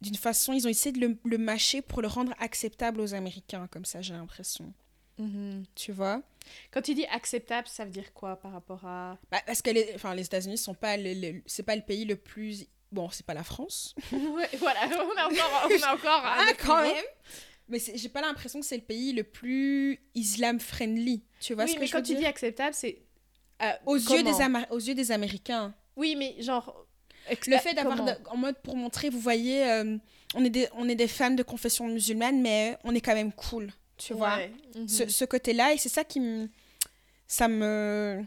[0.00, 3.84] d'une façon, ils ont essayé de le, mâcher pour le rendre acceptable aux Américains, comme
[3.84, 4.72] ça j'ai l'impression.
[5.18, 5.64] Mhm.
[5.74, 6.22] Tu vois?
[6.70, 9.18] Quand tu dis acceptable, ça veut dire quoi par rapport à...
[9.30, 10.96] Bah, parce que les, enfin, les États-Unis sont pas,
[11.46, 12.66] c'est pas le pays le plus...
[12.92, 13.94] Bon, c'est pas la France.
[14.10, 15.68] voilà, on a encore...
[15.68, 17.04] On a encore ah, quand même
[17.68, 21.22] mais j'ai pas l'impression que c'est le pays le plus islam-friendly.
[21.40, 23.02] Tu vois ce que mais quand tu dis acceptable, c'est.
[23.60, 24.32] Euh, aux, yeux des
[24.70, 25.74] aux yeux des Américains.
[25.96, 26.86] Oui, mais genre.
[27.46, 28.00] Le fait d'avoir.
[28.30, 29.96] En mode pour montrer, vous voyez, euh,
[30.34, 33.32] on, est des, on est des fans de confession musulmane, mais on est quand même
[33.32, 33.70] cool.
[33.96, 34.38] Tu vois
[34.76, 34.88] mhm.
[34.88, 36.48] Ce, ce côté-là, et c'est ça qui me.
[37.26, 38.24] Ça me.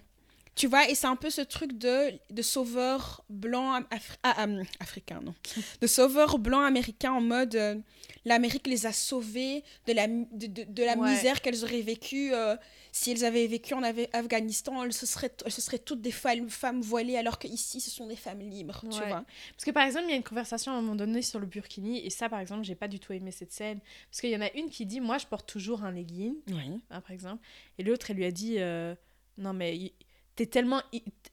[0.55, 3.81] Tu vois, et c'est un peu ce truc de, de sauveur blanc
[4.23, 5.33] ah, euh, africain, non.
[5.81, 7.75] De sauveur blanc américain en mode euh,
[8.25, 12.33] l'Amérique les a sauvés de la, de, de, la misère qu'elles auraient vécue.
[12.33, 12.57] Euh,
[12.91, 16.81] si elles avaient vécu en Afghanistan, elles se, seraient, elles seraient toutes des femmes, femmes
[16.81, 19.23] voilées, alors qu'ici, ce sont des femmes libres, tu vois.
[19.53, 21.45] Parce que par exemple, il y a une conversation à un moment donné sur le
[21.45, 23.79] burkini, et ça, par exemple, j'ai pas du tout aimé cette scène.
[24.09, 26.81] Parce qu'il y en a une qui dit Moi, je porte toujours un legging, oui.
[26.89, 27.41] Hein, par exemple.
[27.77, 28.57] Et l'autre, elle lui a dit
[29.37, 29.93] Non, mais
[30.41, 30.81] t'es tellement.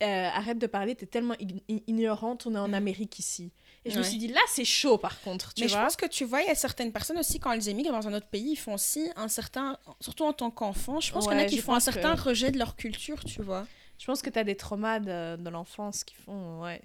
[0.03, 1.35] Euh, arrête de parler, t'es tellement
[1.69, 3.51] ignorante, on est en Amérique ici.
[3.85, 5.55] Et je me suis dit, là, c'est chaud par contre.
[5.55, 7.69] Tu Mais je pense que tu vois, il y a certaines personnes aussi, quand elles
[7.69, 9.79] émigrent dans un autre pays, ils font aussi un certain.
[10.01, 12.51] Surtout en tant qu'enfant, je pense qu'il y en a qui font un certain rejet
[12.51, 13.67] de leur culture, tu vois.
[13.99, 16.63] Je pense que t'as des traumas de, de l'enfance qui font.
[16.63, 16.83] Ouais.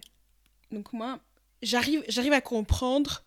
[0.72, 1.20] Donc moi,
[1.62, 3.24] j'arrive à comprendre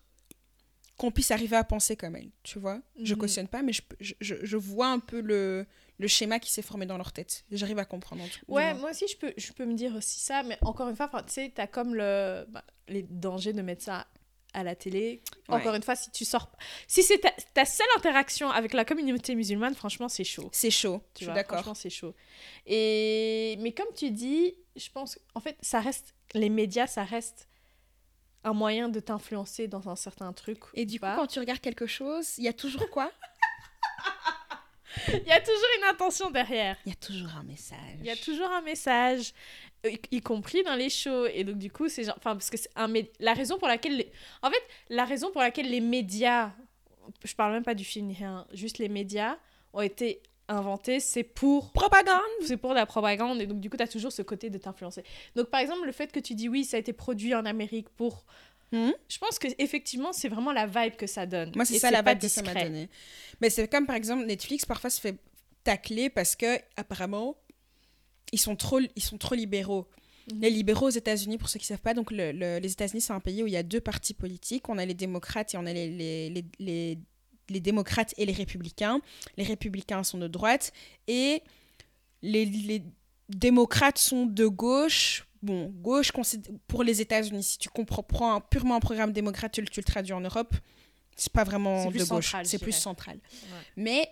[0.97, 2.81] qu'on puisse arriver à penser comme elle, tu vois.
[3.01, 3.19] Je mhm.
[3.19, 3.81] cautionne pas, mais je,
[4.19, 5.67] je, je vois un peu le,
[5.99, 7.43] le schéma qui s'est formé dans leur tête.
[7.51, 8.23] J'arrive à comprendre.
[8.23, 10.89] En tout, ouais, moi aussi, je peux, je peux me dire aussi ça, mais encore
[10.89, 14.07] une fois, tu sais, tu as comme le, bah, les dangers de mettre ça
[14.53, 15.21] à la télé.
[15.47, 16.51] Encore une fois, si tu sors.
[16.87, 17.19] Si c'est
[17.53, 20.49] ta, seule interaction avec la communauté musulmane, franchement, c'est chaud.
[20.51, 21.59] C'est chaud, tu je suis d'accord.
[21.59, 22.15] Franchement, c'est chaud.
[22.65, 23.57] Et...
[23.59, 25.19] Mais comme tu dis, je pense.
[25.35, 26.13] En fait, ça reste.
[26.33, 27.47] Les médias, ça reste
[28.43, 30.59] un moyen de t'influencer dans un certain truc.
[30.73, 33.11] Et du coup, quand tu regardes quelque chose, il y a toujours quoi?
[35.25, 36.77] Il y a toujours une intention derrière.
[36.85, 37.97] Il y a toujours un message.
[37.99, 39.33] Il y a toujours un message,
[39.85, 41.27] euh, y, compris dans les shows.
[41.27, 42.15] Et donc, du coup, c'est genre.
[42.17, 42.91] Enfin, parce que c'est un.
[43.19, 44.05] La raison pour laquelle.
[44.41, 46.51] En fait, la raison pour laquelle les médias.
[47.23, 48.45] Je parle même pas du film rien.
[48.53, 49.37] Juste les médias
[49.73, 51.71] ont été inventés, c'est pour.
[51.71, 53.41] Propagande C'est pour la propagande.
[53.41, 55.03] Et donc, du coup, tu as toujours ce côté de t'influencer.
[55.35, 57.89] Donc, par exemple, le fait que tu dis oui, ça a été produit en Amérique
[57.89, 58.25] pour
[58.71, 58.91] Hmm?
[59.07, 61.51] Je pense que effectivement c'est vraiment la vibe que ça donne.
[61.55, 62.89] Moi, c'est ça la vibe que ça m'a donné.
[63.39, 65.17] Mais c'est comme par exemple Netflix parfois se fait
[65.63, 67.37] tacler parce que apparemment
[68.31, 69.87] ils sont trop, ils sont trop libéraux.
[70.31, 70.41] Mhm.
[70.41, 73.13] Les libéraux aux États-Unis, pour ceux qui ne savent pas, donc le, les États-Unis, c'est
[73.13, 74.67] un pays où il y a deux partis politiques.
[74.69, 76.97] On a les démocrates et on a les, les, les,
[77.49, 78.99] les, démocrates et les républicains.
[79.37, 80.73] Les républicains sont de droite
[81.07, 81.41] et
[82.21, 82.83] les,
[83.29, 85.26] démocrates sont de gauche.
[85.47, 86.11] Bon, gauche
[86.67, 87.43] pour les États-Unis.
[87.43, 90.53] Si tu comprends prends purement un programme démocrate, tu, tu le traduis en Europe,
[91.15, 92.35] c'est pas vraiment de gauche.
[92.43, 93.17] C'est plus central.
[93.77, 94.09] Mais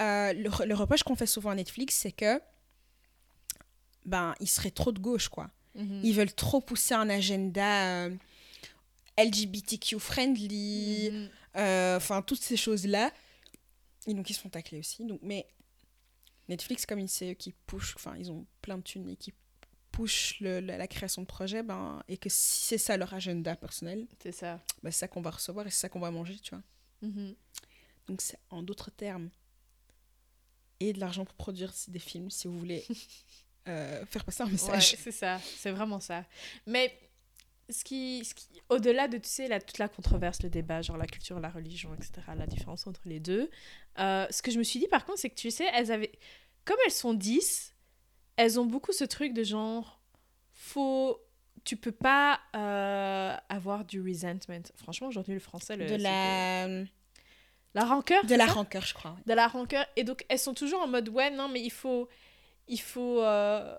[0.00, 2.40] euh, le, le reproche qu'on fait souvent à Netflix, c'est que
[4.06, 5.50] ben, ils seraient trop de gauche, quoi.
[5.74, 6.00] Mhm.
[6.02, 8.16] Ils veulent trop pousser un agenda euh,
[9.18, 11.28] LGBTQ friendly, mhm.
[11.56, 13.12] euh, enfin, toutes ces choses-là.
[14.06, 15.04] Et donc, ils se font tacler aussi.
[15.04, 15.46] Donc, mais
[16.48, 19.34] Netflix, comme eux qui push, enfin, ils ont plein de thunes et qui
[19.92, 24.06] push le, la, création de projets, ben, et que si c'est ça leur agenda personnel,
[24.22, 24.60] c'est ça.
[24.82, 26.62] Ben, c'est ça qu'on va recevoir et c'est ça qu'on va manger, tu vois.
[27.02, 27.34] Mhm.
[28.06, 29.30] Donc, c'est en d'autres termes.
[30.80, 32.84] Et de l'argent pour produire des films, si vous voulez
[33.68, 34.96] Euh, faire passer un message.
[34.96, 36.24] c'est ça, c'est vraiment ça.
[36.66, 36.98] Mais
[37.68, 40.96] ce qui, ce qui au-delà de tu sais, la, toute la controverse, le débat, genre
[40.96, 43.50] la culture, la religion, etc., la différence entre les deux,
[43.98, 46.10] euh, ce que je me suis dit par contre, c'est que tu sais, elles avaient,
[46.64, 47.69] comme elles sont 10,
[48.40, 50.00] elles ont beaucoup ce truc de genre,
[50.54, 51.20] faut,
[51.64, 54.62] tu peux pas euh, avoir du resentment.
[54.76, 56.66] Franchement, aujourd'hui, le français, le, de la.
[57.72, 59.16] La rancœur De la rancœur, je crois.
[59.26, 59.86] De la rancœur.
[59.94, 62.08] Et donc, elles sont toujours en mode, ouais, non, mais il faut
[62.66, 63.78] il faut euh,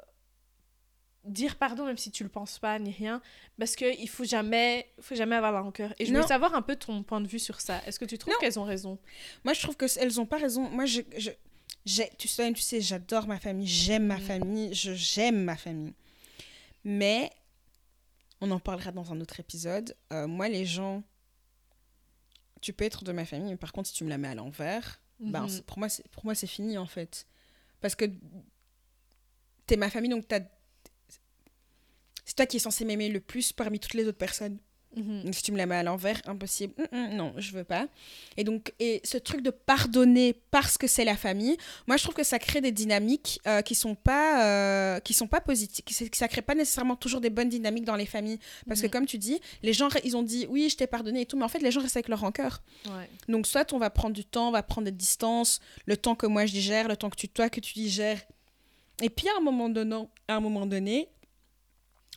[1.24, 3.22] dire pardon même si tu le penses pas ni rien
[3.58, 6.62] parce que il faut jamais faut jamais avoir la rancœur et je veux savoir un
[6.62, 9.00] peu ton point de vue sur ça est-ce que tu trouves qu'elles ont raison?
[9.46, 11.32] Moi je trouve que elles ont pas raison moi je, je
[11.86, 14.22] tu sais tu sais j'adore ma famille j'aime ma mm.
[14.22, 15.94] famille je j'aime ma famille
[16.84, 17.30] mais
[18.40, 21.04] on en parlera dans un autre épisode euh, moi les gens
[22.62, 24.36] tu peux être de ma famille mais par contre si tu me la mets à
[24.36, 25.62] l'envers ben, mm-hmm.
[25.64, 27.26] pour moi c'est pour moi c'est fini en fait
[27.82, 28.06] parce que
[29.66, 30.26] t'es ma famille, donc
[32.26, 34.58] c'est toi qui es censé m'aimer le plus parmi toutes les autres personnes.
[34.96, 35.32] Mhm.
[35.32, 36.74] si tu me la mets à l'envers, impossible.
[36.92, 37.88] Mm, mm, non, je veux pas.
[38.38, 42.16] Et donc, et ce truc de pardonner parce que c'est la famille, moi je trouve
[42.16, 46.18] que ça crée des dynamiques euh, qui sont pas euh, qui sont pas positives, que
[46.18, 48.40] ça crée pas nécessairement toujours des bonnes dynamiques dans les familles.
[48.68, 51.26] Parce que comme tu dis, les gens ils ont dit oui je t'ai pardonné et
[51.26, 52.62] tout, mais en fait les gens restent avec leur rancœur.
[53.28, 56.28] Donc soit on va prendre du temps, on va prendre des distances, le temps que
[56.28, 58.20] moi je digère, le temps que tu toi que tu digères
[59.02, 59.96] et puis à un moment donné,
[60.28, 61.10] à un moment donné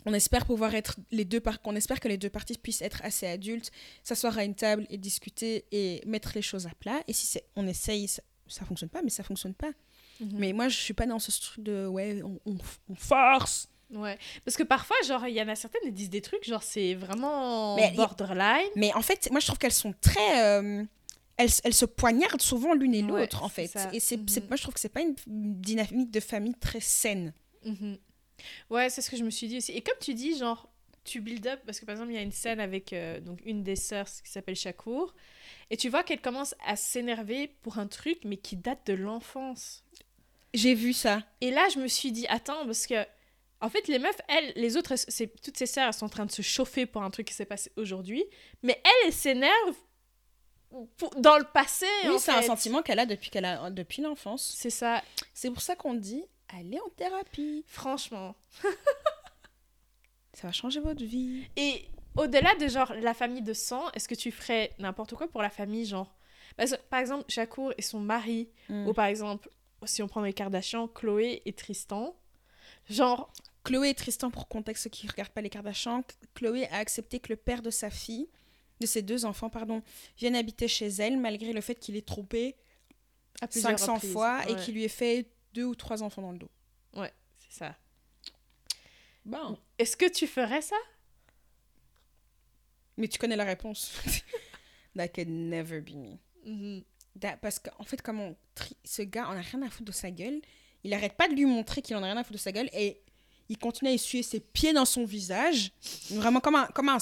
[0.07, 3.01] on espère pouvoir être les deux par on espère que les deux parties puissent être
[3.05, 3.71] assez adultes,
[4.03, 7.03] s'asseoir à une table et discuter et mettre les choses à plat.
[7.09, 9.73] Et si c'est, on essaye, ça, ça fonctionne pas, mais ça fonctionne pas.
[10.21, 10.33] Mhm.
[10.35, 13.69] Mais moi, je suis pas dans ce truc de ouais, on, on, force.
[13.91, 16.63] Ouais, parce que parfois, genre, il y en a certaines qui disent des trucs, genre,
[16.63, 18.71] c'est vraiment borderline.
[18.77, 20.43] Mais en fait, moi, je trouve qu'elles sont très.
[20.43, 20.85] Euh,
[21.37, 23.71] elles, elles, se poignardent souvent l'une et l'autre, en fait.
[23.93, 24.47] Et c'est, mhm.
[24.49, 27.33] moi, je trouve que c'est pas une dynamique de famille très saine.
[27.65, 27.99] Mhm.
[28.71, 29.73] Ouais, c'est ce que je me suis dit aussi.
[29.73, 30.69] Et comme tu dis, genre,
[31.05, 33.41] tu build up, parce que par exemple, il y a une scène avec euh, donc
[33.45, 35.15] une des sœurs qui s'appelle Shakur,
[35.71, 39.85] et tu vois qu'elle commence à s'énerver pour un truc, mais qui date de l'enfance.
[40.55, 41.23] J'ai vu ça.
[41.41, 43.07] Et là, je me suis dit, attends, parce que.
[43.61, 46.27] En fait, les meufs, elles, les autres, c'est toutes ces sœurs, elles sont en train
[46.27, 48.23] de se chauffer pour un truc qui s'est passé aujourd'hui.
[48.63, 49.75] Mais elle, elle s'énerve
[51.19, 51.87] dans le passé.
[52.05, 54.55] Oui, c'est un sentiment qu'elle a depuis qu'elle a depuis l'enfance.
[54.57, 55.03] C'est ça.
[55.33, 56.25] C'est pour ça qu'on dit
[56.59, 57.65] allez en thérapie.
[57.67, 58.35] Franchement.
[60.33, 61.47] ça va changer votre vie.
[61.57, 61.85] Et
[62.17, 65.51] au-delà de genre la famille de sang, est-ce que tu ferais n'importe quoi pour la
[65.51, 66.15] famille genre?
[66.89, 68.87] Par exemple Shakur et son mari hmm.
[68.87, 69.49] ou par exemple
[69.87, 72.17] si on prend les Kardashians, Chloé et Tristan.
[72.89, 73.33] Genre
[73.65, 77.31] Chloé et Tristan pour contexte ceux qui regardent pas les Kardashians, Chloé a accepté que
[77.31, 78.29] le père de sa fille
[78.81, 79.83] de ses deux enfants, pardon,
[80.19, 82.57] viennent habiter chez elle malgré le fait qu'il ait trompé
[83.49, 86.51] 500 fois et qu'il lui ait fait deux ou trois enfants dans le dos.
[86.95, 87.77] Ouais, c'est ça.
[89.25, 89.59] Bon.
[89.79, 90.77] Est-ce que tu ferais ça?
[92.97, 93.93] Mais tu connais la réponse.
[94.97, 96.19] That could never be me.
[96.47, 97.39] Mm-hmm.
[97.41, 98.37] parce qu'en fait, comme on
[98.85, 100.41] ce gars, on a rien à foutre de sa gueule.
[100.85, 102.69] Il arrête pas de lui montrer qu'il en a rien à foutre de sa gueule
[102.73, 103.01] et
[103.49, 105.73] il continue à essuyer ses pieds dans son visage.
[106.11, 106.99] Vraiment comme un, comme un,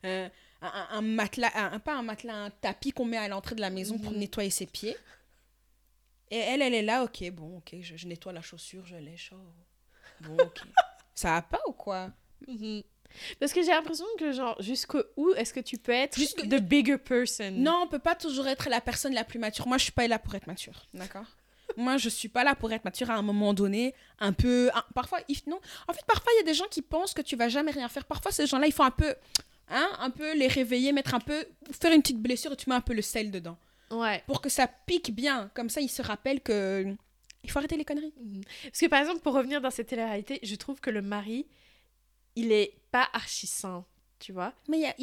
[0.00, 3.70] un un, matelas, un, pas un matelas, un tapis qu'on met à l'entrée de la
[3.70, 4.18] maison pour mhm.
[4.18, 4.96] nettoyer ses pieds.
[6.30, 9.32] Et elle, elle est là, ok, bon, ok, je, nettoie la chaussure, je lèche.
[9.34, 10.26] Oh.
[10.26, 10.60] Bon, ok.
[11.14, 12.10] Ça va pas ou quoi?
[12.46, 12.82] Mhm.
[13.40, 16.46] Parce que j'ai l'impression que, genre, jusqu'où est-ce que tu peux être Jusque...
[16.48, 17.52] the bigger person?
[17.52, 19.66] Non, on peut pas toujours être la personne la plus mature.
[19.66, 21.24] Moi, je suis pas là pour être mature, d'accord?
[21.76, 24.70] Moi, je suis pas là pour être mature à un moment donné, un peu.
[24.94, 25.60] parfois, non.
[25.86, 27.88] En fait, parfois, il y a des gens qui pensent que tu vas jamais rien
[27.88, 28.04] faire.
[28.04, 29.14] Parfois, ces gens-là, ils font un peu
[29.70, 32.76] hein, un peu les réveiller, mettre un peu, faire une petite blessure et tu mets
[32.76, 33.56] un peu le sel dedans.
[33.90, 34.22] Ouais.
[34.26, 35.50] Pour que ça pique bien.
[35.54, 36.94] Comme ça, il se rappelle que
[37.44, 38.12] Il faut arrêter les conneries.
[38.20, 38.42] Mhm.
[38.64, 41.46] Parce que par exemple, pour revenir dans cette télé-réalité, je trouve que le mari,
[42.36, 43.84] il est pas archi sain,
[44.18, 44.52] tu vois.
[44.68, 44.94] Mais, y a,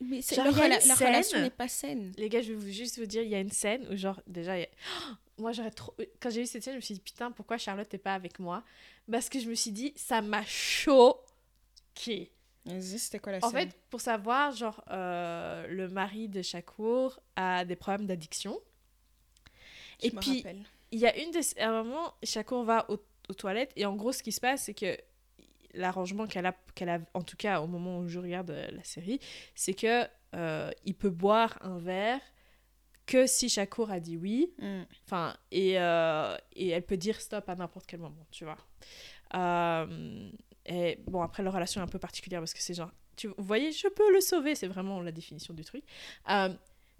[0.00, 2.12] mais c'est- Genre, leur il y a rela- une leur scène- relation n'est pas saine.
[2.16, 4.20] Les gars, je vais vous, juste vous dire, il y a une scène où genre,
[4.26, 4.68] déjà, il y a-
[5.38, 5.94] moi j'aurais trop...
[6.18, 8.38] Quand j'ai vu cette scène, je me suis dit, putain, pourquoi Charlotte n'est pas avec
[8.38, 8.64] moi?
[9.10, 12.32] Parce que je me suis dit, ça m'a choqué.
[12.64, 13.70] Vas-y, C'était quoi la En scène?
[13.70, 18.58] fait, pour savoir, genre, euh, le mari de Shakur a des problèmes d'addiction.
[20.00, 20.44] Et puis,
[20.90, 21.40] il y a une des...
[21.58, 24.64] À un moment, Shakur va aux, aux toilettes et en gros, ce qui se passe,
[24.64, 24.96] c'est que
[25.74, 28.84] l'arrangement qu'elle a, qu'elle a, en tout cas au moment où je regarde euh, la
[28.84, 29.20] série,
[29.54, 32.20] c'est que euh, il peut boire un verre
[33.06, 34.52] que si Shakur a dit oui.
[34.58, 34.82] Mm.
[35.06, 38.58] Enfin, et, euh, et elle peut dire stop à n'importe quel moment, tu vois.
[39.34, 40.30] Euh,
[40.66, 43.34] et bon, après, leur relation est un peu particulière parce que c'est genre, tu, vous
[43.38, 45.84] voyez, je peux le sauver, c'est vraiment la définition du truc.
[46.30, 46.48] Euh,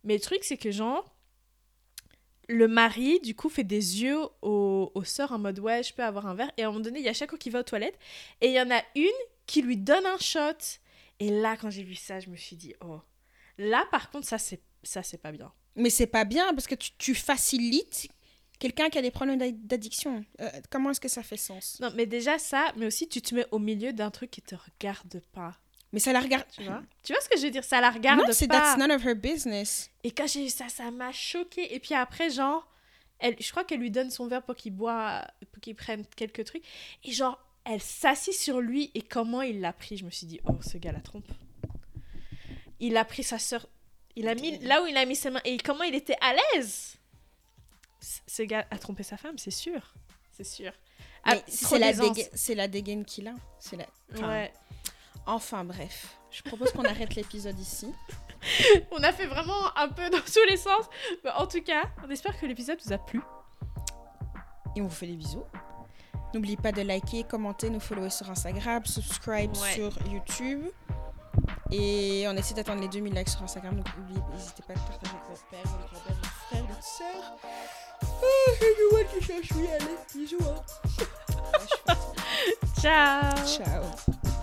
[0.05, 1.15] mais le truc, c'est que genre,
[2.49, 6.03] le mari, du coup, fait des yeux aux, aux sœurs en mode ouais, je peux
[6.03, 6.51] avoir un verre.
[6.57, 7.99] Et à un moment donné, il y a Shakur qui va aux toilettes
[8.41, 9.11] et il y en a une
[9.47, 10.81] qui lui donne un shot.
[11.21, 13.01] Et là, quand j'ai vu ça, je me suis dit, oh.
[13.59, 15.53] Là, par contre, ça, c'est ça c'est pas bien.
[15.77, 18.09] Mais c'est pas bien parce que tu, tu facilites
[18.63, 20.25] quelqu'un qui a des problèmes d'add- d'addiction.
[20.41, 21.79] Euh, comment est-ce que ça fait sens?
[21.81, 24.55] Non, mais déjà ça, mais aussi tu te mets au milieu d'un truc qui te
[24.55, 25.59] regarde pas.
[25.93, 26.45] Mais ça la regarde.
[26.57, 26.81] Tu vois?
[27.03, 27.65] Tu vois ce que je veux dire?
[27.65, 28.61] Ça la regarde non, c'est pas.
[28.61, 29.91] that's none of her business.
[30.05, 31.75] Et quand j'ai vu ça, ça m'a choqué.
[31.75, 32.67] Et puis après, genre,
[33.19, 36.45] elle, je crois qu'elle lui donne son verre pour qu'il boit, pour qu'il prenne quelques
[36.45, 36.65] trucs.
[37.05, 39.97] Et genre, elle s'assit sur lui et comment il l'a pris?
[39.99, 41.29] Je me suis dit, oh, ce gars la trompe.
[42.81, 43.67] Il a pris sa soeur.
[44.17, 46.33] Il a mis là où il a mis ses mains et comment il était à
[46.55, 46.97] l'aise?
[48.26, 49.94] Ce gars a trompé sa femme, c'est sûr.
[50.32, 50.72] C'est sûr.
[51.24, 53.34] Ah, c'est la, déga- dégaine qu'il a.
[53.61, 53.86] C'est la...
[54.12, 54.53] enfin, Ouais.
[55.24, 57.92] Enfin bref, je propose qu'on arrête l'épisode ici.
[58.90, 60.84] On a fait vraiment un peu dans tous les sens.
[61.22, 63.20] Mais en tout cas, on espère que l'épisode vous a plu.
[64.74, 65.44] Et on vous fait des bisous.
[66.34, 69.74] N'oubliez pas de liker, commenter, nous follower sur Instagram, subscribe Ouais.
[69.74, 70.66] sur YouTube.
[71.70, 73.86] Et on essaie d'atteindre les 2000 likes sur Instagram, donc
[74.32, 77.05] n'hésitez pas à partager avec votre père, votre grand-père, votre frère, c'est
[79.18, 80.38] qui cherche, oui, allez, bisous.
[81.88, 81.94] Hein.
[82.80, 84.41] Ciao Ciao.